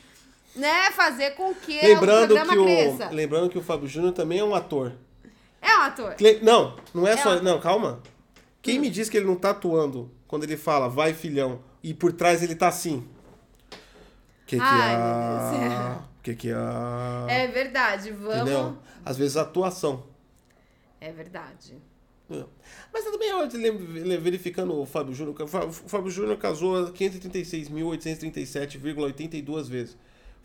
[0.54, 3.08] né, fazer com que Lembrando o programa que o, cresça.
[3.10, 4.92] lembrando que o Fábio Júnior também é um ator.
[5.60, 6.14] É um ator.
[6.14, 7.36] Cle- Não, não é, É só.
[7.36, 8.00] um- Não, calma.
[8.60, 8.82] Quem Hum.
[8.82, 12.40] me diz que ele não tá atuando quando ele fala, vai filhão, e por trás
[12.42, 13.04] ele tá assim?
[14.46, 15.98] Que que Ai, é?
[16.22, 16.54] Que que é?
[17.28, 18.36] É verdade, vamos.
[18.36, 18.78] Entendeu?
[19.04, 20.04] Às vezes atuação.
[21.00, 21.76] É verdade.
[22.30, 22.44] É.
[22.92, 25.34] Mas também eu lem- verificando o Fábio Júnior.
[25.42, 29.96] O Fá- o Fábio Júnior casou 536.837,82 vezes.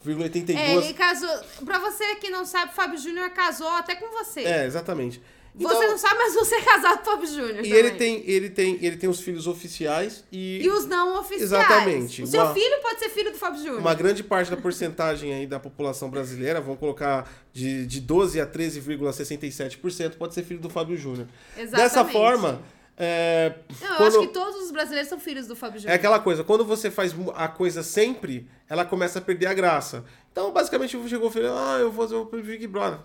[0.01, 0.85] Vírgula É, 82.
[0.85, 1.29] ele casou.
[1.65, 4.41] Pra você que não sabe, o Fábio Júnior casou até com você.
[4.41, 5.21] É, exatamente.
[5.57, 7.51] Você Então, não sabe, mas você é casado com o Fábio Júnior.
[7.51, 7.71] E também.
[7.73, 11.41] ele tem, ele tem, ele tem os filhos oficiais e, E os não oficiais.
[11.41, 12.21] Exatamente.
[12.21, 13.79] O seu Uma- filho pode ser filho do Fábio Júnior.
[13.79, 18.45] uma grande parte da porcentagem aí da população brasileira, vamos colocar de, de 12 a
[18.45, 21.27] 13,67%, pode ser filho do Fábio Júnior.
[21.55, 22.13] Dessa Exatamente.
[22.13, 22.61] forma,
[22.95, 25.95] é, Não, eu quando- acho que todos os brasileiros são filhos do Fábio é Júnior.
[25.95, 30.03] aquela coisa, quando você faz a coisa sempre, ela começa a perder a graça.
[30.31, 32.99] Então, basicamente, chegou e falou, ah, eu vou fazer o Big Brother.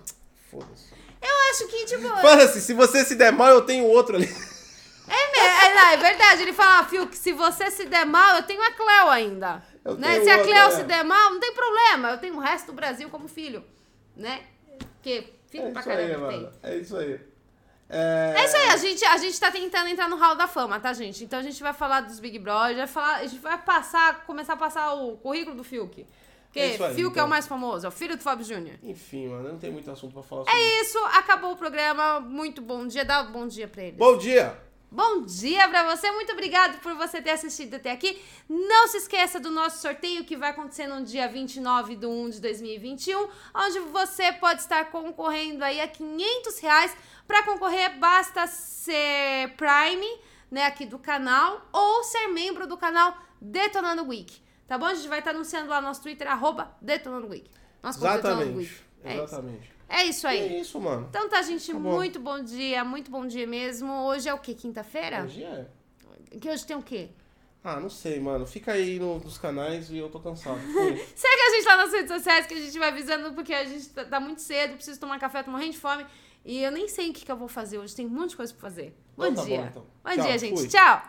[0.51, 0.92] Foda-se.
[1.23, 2.09] Eu acho que, tipo.
[2.21, 4.27] Fala assim, se você se der mal, eu tenho outro ali.
[5.09, 6.43] É, me- é, não, é verdade.
[6.43, 9.63] Ele fala, Fio, que se você se der mal, eu tenho a Cleo ainda.
[9.85, 10.21] Eu Né?
[10.23, 10.71] Se a Cleo é.
[10.71, 12.11] se der mal, não tem problema.
[12.11, 13.65] Eu tenho o resto do Brasil como filho.
[14.17, 14.43] Né?
[14.95, 16.51] Porque filho É pra isso aí, caramba tem.
[16.63, 17.21] É isso aí.
[17.91, 18.35] É...
[18.37, 20.93] É isso aí, a gente, a gente tá tentando entrar no Hall da Fama, tá,
[20.95, 21.25] gente?
[21.25, 24.57] Então a gente vai falar dos Big Brother, falar, a gente vai passar, começar a
[24.57, 26.07] passar o currículo do Fiuk.
[26.53, 27.25] Porque É aí, Fiuk é então.
[27.27, 28.77] o mais famoso, é o filho do Fábio Júnior.
[28.83, 32.21] Enfim, mano, não tem muito assunto pra falar sobre É isso, acabou o programa.
[32.21, 33.07] Muito bom dia.
[33.07, 33.97] Dá um bom dia pra eles.
[33.97, 34.61] Bom dia!
[34.91, 38.21] Bom dia pra você, muito obrigado por você ter assistido até aqui.
[38.47, 42.41] Não se esqueça do nosso sorteio que vai acontecer no dia 29 de 1 de
[42.43, 46.95] 2021, onde você pode estar concorrendo aí a 500 reais.
[47.27, 50.07] Pra concorrer, basta ser Prime,
[50.51, 54.42] né, aqui do canal, ou ser membro do canal Detonando Week.
[54.67, 54.87] Tá bom?
[54.87, 57.51] A gente vai estar anunciando lá no nosso Twitter, arroba Detonando Week.
[57.83, 58.73] Nosso ponto Detonando Week.
[58.73, 58.83] Exatamente.
[59.05, 59.23] É isso.
[59.25, 59.73] Exatamente.
[59.89, 60.39] É isso aí.
[60.41, 61.07] É isso, mano.
[61.11, 61.93] Então tá, gente, Tá bom.
[61.97, 63.93] muito bom dia, muito bom dia mesmo.
[64.05, 64.55] Hoje é o quê?
[64.55, 65.25] Quinta-feira?
[65.25, 65.67] Hoje é.
[66.41, 67.11] Que hoje tem o quê?
[67.63, 68.47] Ah, não sei, mano.
[68.47, 70.59] Fica aí no- nos canais e eu tô cansado.
[71.15, 73.89] Segue a gente lá nas redes sociais que a gente vai avisando, porque a gente
[73.91, 76.07] tá, tá muito cedo, preciso tomar café, tô morrendo de fome.
[76.45, 78.37] E eu nem sei o que, que eu vou fazer hoje, tem um monte de
[78.37, 78.97] coisa pra fazer.
[79.17, 79.61] Bom Então tá dia.
[79.61, 79.83] bom, então.
[80.03, 80.59] Bom Tchau, dia, gente.
[80.59, 80.69] fui.
[80.69, 81.03] Tchau.